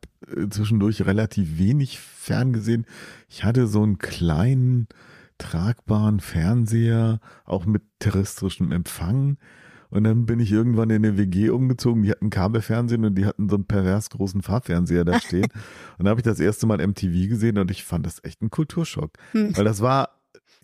zwischendurch 0.50 1.06
relativ 1.06 1.58
wenig 1.58 2.00
ferngesehen. 2.00 2.86
Ich 3.30 3.44
hatte 3.44 3.68
so 3.68 3.84
einen 3.84 3.98
kleinen 3.98 4.88
tragbaren 5.38 6.20
Fernseher, 6.20 7.20
auch 7.46 7.66
mit 7.66 7.84
terrestrischem 8.00 8.72
Empfang. 8.72 9.38
Und 9.90 10.04
dann 10.04 10.26
bin 10.26 10.40
ich 10.40 10.52
irgendwann 10.52 10.90
in 10.90 11.06
eine 11.06 11.18
WG 11.18 11.50
umgezogen, 11.50 12.04
die 12.04 12.12
hatten 12.12 12.30
Kabelfernsehen 12.30 13.06
und 13.06 13.16
die 13.16 13.26
hatten 13.26 13.48
so 13.48 13.56
einen 13.56 13.66
pervers 13.66 14.10
großen 14.10 14.42
Farbfernseher 14.42 15.06
da 15.06 15.20
stehen. 15.20 15.48
und 15.98 16.06
da 16.06 16.10
habe 16.10 16.20
ich 16.20 16.26
das 16.26 16.40
erste 16.40 16.68
Mal 16.68 16.86
MTV 16.86 17.30
gesehen 17.30 17.58
und 17.58 17.72
ich 17.72 17.86
fand 17.86 18.06
das 18.06 18.22
echt 18.24 18.42
ein 18.42 18.50
Kulturschock. 18.50 19.12
Hm. 19.32 19.56
Weil 19.56 19.64
das 19.64 19.82
war 19.82 20.17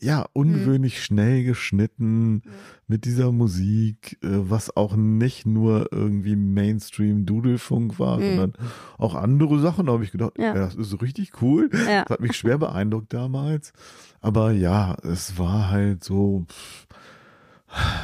ja 0.04 0.26
ungewöhnlich 0.34 1.04
schnell 1.04 1.44
geschnitten 1.44 2.44
mit 2.88 3.06
dieser 3.06 3.32
Musik, 3.32 4.18
äh, 4.24 4.28
was 4.32 4.76
auch 4.76 4.96
nicht 4.96 5.46
nur 5.46 5.88
irgendwie 5.92 6.36
Mainstream-Dudelfunk 6.36 8.00
war, 8.00 8.20
Mhm. 8.20 8.24
sondern 8.24 8.54
auch 8.98 9.16
andere 9.16 9.60
Sachen. 9.60 9.86
Da 9.88 9.94
habe 9.94 10.04
ich 10.04 10.12
gedacht, 10.12 10.34
Ja. 10.38 10.54
das 10.54 10.76
ist 10.76 11.02
richtig 11.02 11.42
cool. 11.42 11.70
Ja. 11.88 12.04
Das 12.04 12.12
hat 12.12 12.20
mich 12.22 12.34
schwer 12.36 12.58
beeindruckt 12.58 13.14
damals. 13.14 13.74
Aber 14.22 14.52
ja, 14.52 14.96
es 15.04 15.38
war 15.38 15.70
halt 15.70 16.04
so 16.04 16.46
pff, 16.50 16.88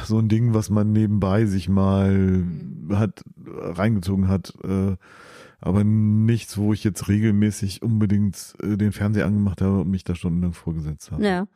so 0.04 0.18
ein 0.18 0.28
Ding, 0.28 0.52
was 0.54 0.68
man 0.70 0.92
nebenbei 0.92 1.46
sich 1.46 1.68
mal 1.68 2.12
Mhm. 2.16 2.96
hat 2.96 3.22
äh, 3.46 3.50
reingezogen 3.70 4.28
hat. 4.28 4.52
Äh, 4.64 4.96
aber 5.62 5.84
nichts, 5.84 6.56
wo 6.56 6.72
ich 6.72 6.82
jetzt 6.84 7.08
regelmäßig 7.08 7.82
unbedingt 7.82 8.54
den 8.62 8.92
Fernseher 8.92 9.26
angemacht 9.26 9.60
habe 9.60 9.82
und 9.82 9.90
mich 9.90 10.04
da 10.04 10.14
stundenlang 10.14 10.54
vorgesetzt 10.54 11.12
habe. 11.12 11.22
Ja. 11.24 11.46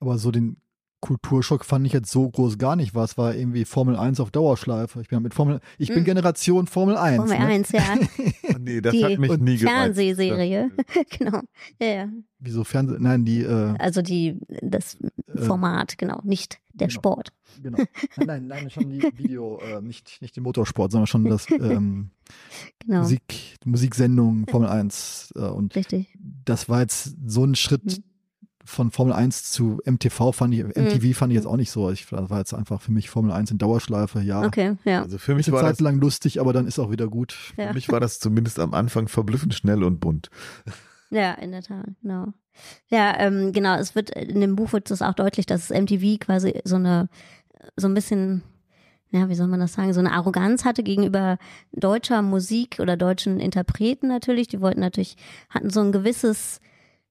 Aber 0.00 0.18
so 0.18 0.30
den 0.30 0.56
Kulturschock 1.00 1.64
fand 1.64 1.86
ich 1.86 1.92
jetzt 1.92 2.10
so 2.10 2.28
groß 2.28 2.58
gar 2.58 2.74
nicht, 2.74 2.92
was 2.92 3.16
war 3.16 3.32
irgendwie 3.32 3.64
Formel 3.64 3.94
1 3.96 4.18
auf 4.18 4.32
Dauerschleife. 4.32 5.00
Ich 5.00 5.06
bin 5.06 5.22
mit 5.22 5.32
Formel, 5.32 5.60
ich 5.78 5.90
bin 5.90 6.00
Mhm. 6.00 6.04
Generation 6.06 6.66
Formel 6.66 6.96
1. 6.96 7.16
Formel 7.18 7.38
ne? 7.38 7.44
1, 7.46 7.70
ja. 7.70 7.82
Oh, 8.50 8.56
nee, 8.58 8.80
das 8.80 8.92
Die 8.94 9.04
hat 9.04 9.16
mich 9.18 9.30
nie 9.38 9.58
gereizt. 9.58 9.62
Fernsehserie. 9.62 10.70
genau. 11.18 11.40
Ja, 11.80 11.86
ja. 11.86 12.08
Wieso 12.40 12.64
Fernseh, 12.64 12.96
nein, 12.98 13.24
die, 13.24 13.42
äh, 13.42 13.74
Also 13.78 14.02
die, 14.02 14.40
das 14.60 14.96
Äh, 15.32 15.42
Format, 15.42 15.98
genau. 15.98 16.20
Nicht 16.24 16.58
der 16.74 16.88
genau. 16.88 16.98
Sport. 16.98 17.32
genau. 17.62 17.78
Nein, 18.16 18.26
nein, 18.26 18.46
nein, 18.48 18.70
schon 18.70 18.90
die 18.90 19.00
Video, 19.16 19.60
äh, 19.60 19.80
nicht, 19.80 20.20
nicht 20.20 20.34
den 20.36 20.42
Motorsport, 20.42 20.90
sondern 20.90 21.06
schon 21.06 21.24
das 21.26 21.46
ähm, 21.50 22.10
Genau. 22.84 23.00
Musik, 23.02 23.56
Musiksendung 23.64 24.46
Formel 24.50 24.68
1. 24.68 25.32
Äh, 25.36 25.40
und 25.42 25.76
Richtig. 25.76 26.08
das 26.44 26.68
war 26.68 26.80
jetzt 26.80 27.16
so 27.24 27.44
ein 27.44 27.54
Schritt 27.54 27.84
Mhm. 27.84 28.02
Von 28.68 28.90
Formel 28.90 29.14
1 29.14 29.50
zu 29.50 29.80
MTV 29.84 30.32
fand 30.32 30.54
ich, 30.54 30.62
MTV 30.62 31.16
fand 31.16 31.32
ich 31.32 31.36
jetzt 31.36 31.46
auch 31.46 31.56
nicht 31.56 31.70
so. 31.70 31.90
Ich, 31.90 32.06
das 32.06 32.28
war 32.28 32.38
jetzt 32.38 32.52
einfach 32.52 32.80
für 32.80 32.92
mich 32.92 33.08
Formel 33.08 33.32
1 33.32 33.50
in 33.50 33.58
Dauerschleife, 33.58 34.20
ja. 34.20 34.44
Okay, 34.44 34.76
ja. 34.84 35.02
Also 35.02 35.18
für 35.18 35.32
Ist 35.32 35.36
mich, 35.38 35.46
eine 35.48 35.56
war 35.56 35.62
Zeit 35.62 35.72
das, 35.72 35.80
lang 35.80 35.98
lustig, 35.98 36.40
aber 36.40 36.52
dann 36.52 36.66
ist 36.66 36.78
auch 36.78 36.90
wieder 36.90 37.08
gut. 37.08 37.36
Ja. 37.56 37.68
für 37.68 37.74
mich 37.74 37.90
war 37.90 37.98
das 37.98 38.20
zumindest 38.20 38.58
am 38.58 38.74
Anfang 38.74 39.08
verblüffend 39.08 39.54
schnell 39.54 39.82
und 39.82 40.00
bunt. 40.00 40.30
Ja, 41.10 41.32
in 41.32 41.52
der 41.52 41.62
Tat, 41.62 41.86
genau. 42.02 42.34
Ja, 42.88 43.18
ähm, 43.18 43.54
genau, 43.54 43.76
es 43.76 43.94
wird, 43.94 44.10
in 44.10 44.42
dem 44.42 44.56
Buch 44.56 44.74
wird 44.74 44.90
es 44.90 45.00
auch 45.00 45.14
deutlich, 45.14 45.46
dass 45.46 45.70
MTV 45.70 46.18
quasi 46.20 46.60
so 46.64 46.76
eine, 46.76 47.08
so 47.76 47.88
ein 47.88 47.94
bisschen, 47.94 48.42
ja, 49.10 49.30
wie 49.30 49.34
soll 49.34 49.46
man 49.46 49.60
das 49.60 49.72
sagen, 49.72 49.94
so 49.94 50.00
eine 50.00 50.12
Arroganz 50.12 50.66
hatte 50.66 50.82
gegenüber 50.82 51.38
deutscher 51.72 52.20
Musik 52.20 52.78
oder 52.78 52.98
deutschen 52.98 53.40
Interpreten 53.40 54.08
natürlich. 54.08 54.48
Die 54.48 54.60
wollten 54.60 54.80
natürlich, 54.80 55.16
hatten 55.48 55.70
so 55.70 55.80
ein 55.80 55.92
gewisses, 55.92 56.60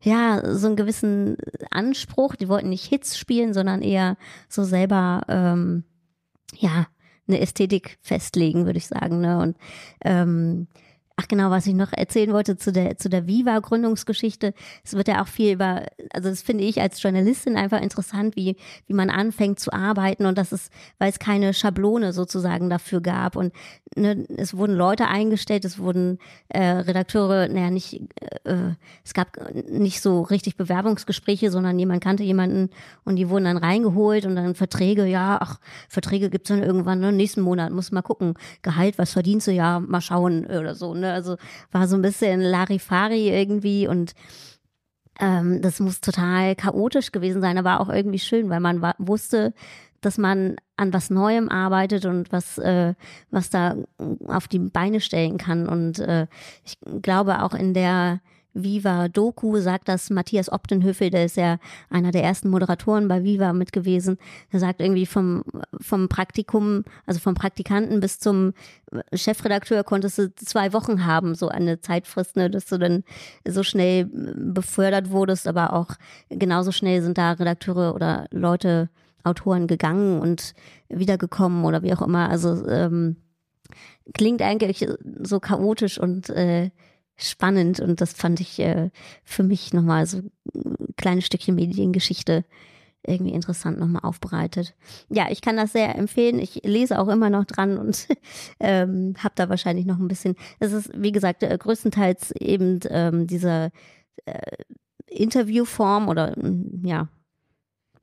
ja, 0.01 0.55
so 0.55 0.67
einen 0.67 0.75
gewissen 0.75 1.37
Anspruch. 1.71 2.35
Die 2.35 2.49
wollten 2.49 2.69
nicht 2.69 2.85
Hits 2.85 3.17
spielen, 3.17 3.53
sondern 3.53 3.81
eher 3.81 4.17
so 4.49 4.63
selber, 4.63 5.21
ähm, 5.27 5.83
ja, 6.55 6.87
eine 7.27 7.39
Ästhetik 7.41 7.97
festlegen, 8.01 8.65
würde 8.65 8.77
ich 8.77 8.87
sagen. 8.87 9.19
Ne? 9.19 9.39
Und 9.39 9.57
ähm, 10.03 10.67
Ach 11.19 11.27
genau, 11.27 11.49
was 11.49 11.65
ich 11.65 11.73
noch 11.73 11.93
erzählen 11.93 12.31
wollte 12.31 12.57
zu 12.57 12.71
der 12.71 12.97
zu 12.97 13.09
der 13.09 13.25
Viva 13.25 13.57
Gründungsgeschichte. 13.57 14.53
Es 14.83 14.93
wird 14.93 15.07
ja 15.07 15.23
auch 15.23 15.27
viel 15.27 15.53
über, 15.53 15.87
also 16.13 16.29
das 16.29 16.43
finde 16.43 16.63
ich 16.63 16.79
als 16.79 17.01
Journalistin 17.01 17.57
einfach 17.57 17.81
interessant, 17.81 18.35
wie 18.35 18.55
wie 18.85 18.93
man 18.93 19.09
anfängt 19.09 19.59
zu 19.59 19.73
arbeiten 19.73 20.27
und 20.27 20.37
das 20.37 20.51
ist, 20.51 20.71
weil 20.99 21.09
es 21.09 21.17
keine 21.17 21.55
Schablone 21.55 22.13
sozusagen 22.13 22.69
dafür 22.69 23.01
gab 23.01 23.35
und 23.35 23.51
ne, 23.95 24.25
es 24.37 24.55
wurden 24.55 24.75
Leute 24.75 25.07
eingestellt, 25.07 25.65
es 25.65 25.79
wurden 25.79 26.19
äh, 26.49 26.61
Redakteure, 26.61 27.47
naja 27.47 27.71
nicht, 27.71 27.99
äh, 28.43 28.75
es 29.03 29.15
gab 29.15 29.37
nicht 29.69 30.01
so 30.01 30.21
richtig 30.21 30.55
Bewerbungsgespräche, 30.55 31.49
sondern 31.49 31.79
jemand 31.79 32.03
kannte 32.03 32.23
jemanden 32.23 32.69
und 33.05 33.15
die 33.15 33.29
wurden 33.29 33.45
dann 33.45 33.57
reingeholt 33.57 34.25
und 34.25 34.35
dann 34.35 34.53
Verträge, 34.53 35.05
ja, 35.05 35.39
ach 35.41 35.59
Verträge 35.89 36.29
gibt's 36.29 36.49
dann 36.49 36.61
irgendwann, 36.61 36.99
ne, 36.99 37.11
nächsten 37.11 37.41
Monat 37.41 37.71
muss 37.71 37.91
mal 37.91 38.03
gucken, 38.03 38.35
Gehalt, 38.61 38.97
was 38.97 39.13
verdienst 39.13 39.47
du, 39.47 39.51
ja, 39.51 39.79
mal 39.79 40.01
schauen 40.01 40.45
oder 40.45 40.75
so, 40.75 40.93
ne, 40.93 41.06
also 41.13 41.37
war 41.71 41.87
so 41.87 41.95
ein 41.95 42.01
bisschen 42.01 42.41
Larifari 42.41 43.29
irgendwie 43.29 43.87
und 43.87 44.13
ähm, 45.19 45.61
das 45.61 45.79
muss 45.79 46.01
total 46.01 46.55
chaotisch 46.55 47.11
gewesen 47.11 47.41
sein, 47.41 47.57
aber 47.57 47.79
auch 47.79 47.89
irgendwie 47.89 48.19
schön, 48.19 48.49
weil 48.49 48.59
man 48.59 48.81
wusste, 48.99 49.53
dass 50.01 50.17
man 50.17 50.57
an 50.75 50.93
was 50.93 51.09
Neuem 51.09 51.49
arbeitet 51.49 52.05
und 52.05 52.31
was, 52.31 52.57
äh, 52.59 52.93
was 53.31 53.49
da 53.49 53.75
auf 54.27 54.47
die 54.47 54.59
Beine 54.59 55.01
stellen 55.01 55.37
kann. 55.37 55.67
Und 55.67 55.99
äh, 55.99 56.27
ich 56.63 56.77
glaube 57.01 57.41
auch 57.43 57.53
in 57.53 57.73
der 57.73 58.21
Viva 58.63 59.07
Doku 59.07 59.59
sagt 59.59 59.87
das 59.87 60.09
Matthias 60.09 60.51
Optenhöfel, 60.51 61.09
der 61.09 61.25
ist 61.25 61.37
ja 61.37 61.57
einer 61.89 62.11
der 62.11 62.23
ersten 62.23 62.49
Moderatoren 62.49 63.07
bei 63.07 63.23
Viva 63.23 63.53
mit 63.53 63.71
gewesen. 63.71 64.17
Der 64.51 64.59
sagt 64.59 64.81
irgendwie 64.81 65.05
vom, 65.05 65.43
vom 65.79 66.09
Praktikum, 66.09 66.83
also 67.05 67.19
vom 67.19 67.35
Praktikanten 67.35 67.99
bis 67.99 68.19
zum 68.19 68.53
Chefredakteur 69.13 69.83
konntest 69.83 70.17
du 70.17 70.33
zwei 70.35 70.73
Wochen 70.73 71.05
haben, 71.05 71.35
so 71.35 71.49
eine 71.49 71.81
Zeitfrist, 71.81 72.35
ne, 72.35 72.49
dass 72.49 72.65
du 72.65 72.77
dann 72.77 73.03
so 73.47 73.63
schnell 73.63 74.05
befördert 74.05 75.11
wurdest, 75.11 75.47
aber 75.47 75.73
auch 75.73 75.89
genauso 76.29 76.71
schnell 76.71 77.01
sind 77.01 77.17
da 77.17 77.33
Redakteure 77.33 77.93
oder 77.93 78.27
Leute, 78.31 78.89
Autoren 79.23 79.67
gegangen 79.67 80.21
und 80.21 80.53
wiedergekommen 80.89 81.65
oder 81.65 81.83
wie 81.83 81.93
auch 81.93 82.01
immer. 82.01 82.29
Also 82.29 82.65
ähm, 82.67 83.17
klingt 84.13 84.41
eigentlich 84.41 84.87
so 85.21 85.39
chaotisch 85.39 85.99
und 85.99 86.29
äh, 86.29 86.71
spannend 87.17 87.79
und 87.79 87.99
das 87.99 88.13
fand 88.13 88.39
ich 88.39 88.59
äh, 88.59 88.89
für 89.23 89.43
mich 89.43 89.73
nochmal 89.73 90.05
so 90.05 90.19
ein 90.53 90.77
kleines 90.95 91.25
Stückchen 91.25 91.55
Mediengeschichte 91.55 92.45
irgendwie 93.07 93.33
interessant 93.33 93.79
nochmal 93.79 94.03
aufbereitet. 94.03 94.75
Ja, 95.09 95.27
ich 95.29 95.41
kann 95.41 95.55
das 95.55 95.71
sehr 95.71 95.95
empfehlen. 95.95 96.39
Ich 96.39 96.61
lese 96.63 96.99
auch 96.99 97.07
immer 97.07 97.29
noch 97.29 97.45
dran 97.45 97.77
und 97.77 98.07
ähm, 98.59 99.15
habe 99.17 99.33
da 99.35 99.49
wahrscheinlich 99.49 99.85
noch 99.85 99.97
ein 99.97 100.07
bisschen. 100.07 100.35
Es 100.59 100.73
ist, 100.73 100.91
wie 100.93 101.11
gesagt, 101.11 101.43
äh, 101.43 101.57
größtenteils 101.57 102.31
eben 102.31 102.79
ähm, 102.89 103.25
diese 103.25 103.71
äh, 104.25 104.57
Interviewform 105.07 106.09
oder 106.09 106.37
mm, 106.37 106.85
ja, 106.85 107.07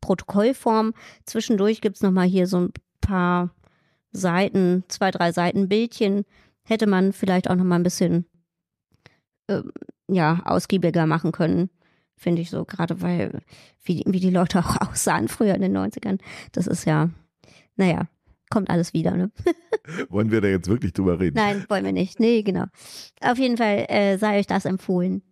Protokollform. 0.01 0.95
Zwischendurch 1.25 1.81
gibt's 1.81 2.03
noch 2.03 2.13
mal 2.13 2.27
hier 2.27 2.47
so 2.47 2.59
ein 2.59 2.73
paar 3.01 3.51
Seiten, 4.13 4.85
zwei, 4.89 5.11
drei 5.11 5.33
Seiten 5.33 5.69
Bildchen. 5.69 6.25
Hätte 6.63 6.87
man 6.87 7.13
vielleicht 7.13 7.51
auch 7.51 7.57
noch 7.57 7.65
mal 7.65 7.77
ein 7.77 7.83
bisschen 7.83 8.25
ähm, 9.49 9.73
ja, 10.09 10.43
ausgiebiger 10.45 11.07
machen 11.07 11.33
können, 11.33 11.71
finde 12.17 12.43
ich 12.43 12.51
so, 12.51 12.65
gerade 12.65 13.01
weil, 13.03 13.41
wie, 13.85 14.03
wie 14.07 14.21
die 14.21 14.31
Leute 14.31 14.59
auch 14.65 14.91
aussahen 14.91 15.29
früher 15.29 15.55
in 15.55 15.63
den 15.63 15.77
90ern. 15.77 16.19
Das 16.53 16.67
ist 16.67 16.85
ja, 16.85 17.11
naja, 17.77 18.09
kommt 18.51 18.71
alles 18.71 18.93
wieder, 18.95 19.13
ne? 19.13 19.31
Wollen 20.09 20.31
wir 20.31 20.41
da 20.41 20.49
jetzt 20.49 20.69
wirklich 20.69 20.93
drüber 20.93 21.21
reden? 21.21 21.37
Nein, 21.37 21.65
wollen 21.69 21.85
wir 21.85 21.93
nicht. 21.93 22.19
Nee, 22.19 22.43
genau. 22.43 22.65
Auf 23.21 23.37
jeden 23.37 23.59
Fall 23.59 23.85
äh, 23.89 24.17
sei 24.17 24.39
euch 24.39 24.47
das 24.47 24.65
empfohlen. 24.65 25.23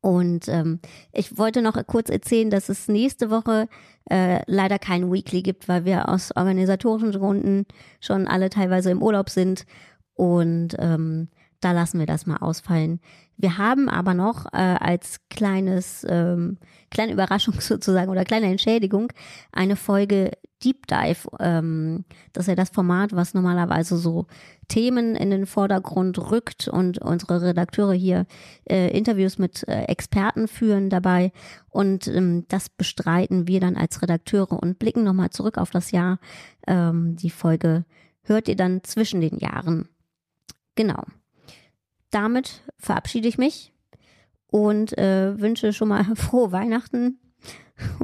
Und 0.00 0.48
ähm, 0.48 0.80
ich 1.12 1.36
wollte 1.36 1.60
noch 1.60 1.76
kurz 1.86 2.08
erzählen, 2.08 2.50
dass 2.50 2.68
es 2.68 2.88
nächste 2.88 3.30
Woche 3.30 3.68
äh, 4.10 4.40
leider 4.46 4.78
kein 4.78 5.12
Weekly 5.12 5.42
gibt, 5.42 5.68
weil 5.68 5.84
wir 5.84 6.08
aus 6.08 6.30
organisatorischen 6.36 7.12
Gründen 7.12 7.66
schon 8.00 8.26
alle 8.26 8.48
teilweise 8.48 8.90
im 8.90 9.02
Urlaub 9.02 9.28
sind. 9.28 9.66
Und 10.14 10.76
ähm, 10.78 11.28
da 11.60 11.72
lassen 11.72 11.98
wir 11.98 12.06
das 12.06 12.26
mal 12.26 12.38
ausfallen. 12.38 13.00
Wir 13.36 13.58
haben 13.58 13.88
aber 13.88 14.14
noch 14.14 14.46
äh, 14.52 14.56
als 14.56 15.20
kleines, 15.30 16.04
ähm, 16.08 16.58
kleine 16.90 17.12
Überraschung 17.12 17.54
sozusagen 17.60 18.10
oder 18.10 18.24
kleine 18.24 18.46
Entschädigung 18.46 19.12
eine 19.52 19.76
Folge 19.76 20.32
Deep 20.62 20.86
Dive. 20.86 21.28
Ähm, 21.38 22.04
das 22.32 22.44
ist 22.44 22.48
ja 22.48 22.54
das 22.54 22.70
Format, 22.70 23.14
was 23.14 23.32
normalerweise 23.32 23.96
so 23.96 24.26
Themen 24.68 25.16
in 25.16 25.30
den 25.30 25.46
Vordergrund 25.46 26.18
rückt 26.30 26.68
und 26.68 26.98
unsere 26.98 27.40
Redakteure 27.40 27.94
hier 27.94 28.26
äh, 28.68 28.96
Interviews 28.96 29.38
mit 29.38 29.66
äh, 29.68 29.84
Experten 29.84 30.48
führen 30.48 30.90
dabei. 30.90 31.32
Und 31.68 32.08
ähm, 32.08 32.44
das 32.48 32.68
bestreiten 32.68 33.48
wir 33.48 33.60
dann 33.60 33.76
als 33.76 34.02
Redakteure 34.02 34.52
und 34.62 34.78
blicken 34.78 35.02
nochmal 35.02 35.30
zurück 35.30 35.56
auf 35.56 35.70
das 35.70 35.92
Jahr. 35.92 36.18
Ähm, 36.66 37.16
die 37.16 37.30
Folge 37.30 37.84
hört 38.22 38.48
ihr 38.48 38.56
dann 38.56 38.84
zwischen 38.84 39.20
den 39.20 39.38
Jahren. 39.38 39.88
Genau 40.74 41.02
damit 42.10 42.62
verabschiede 42.78 43.28
ich 43.28 43.38
mich 43.38 43.72
und 44.46 44.96
äh, 44.98 45.38
wünsche 45.38 45.72
schon 45.72 45.88
mal 45.88 46.04
frohe 46.16 46.52
Weihnachten 46.52 47.18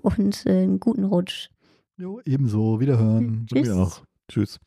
und 0.02 0.46
äh, 0.46 0.62
einen 0.62 0.80
guten 0.80 1.04
Rutsch. 1.04 1.50
Jo, 1.96 2.20
ebenso. 2.24 2.80
Wiederhören. 2.80 3.46
Tschüss. 3.46 4.02
Tschüss. 4.28 4.60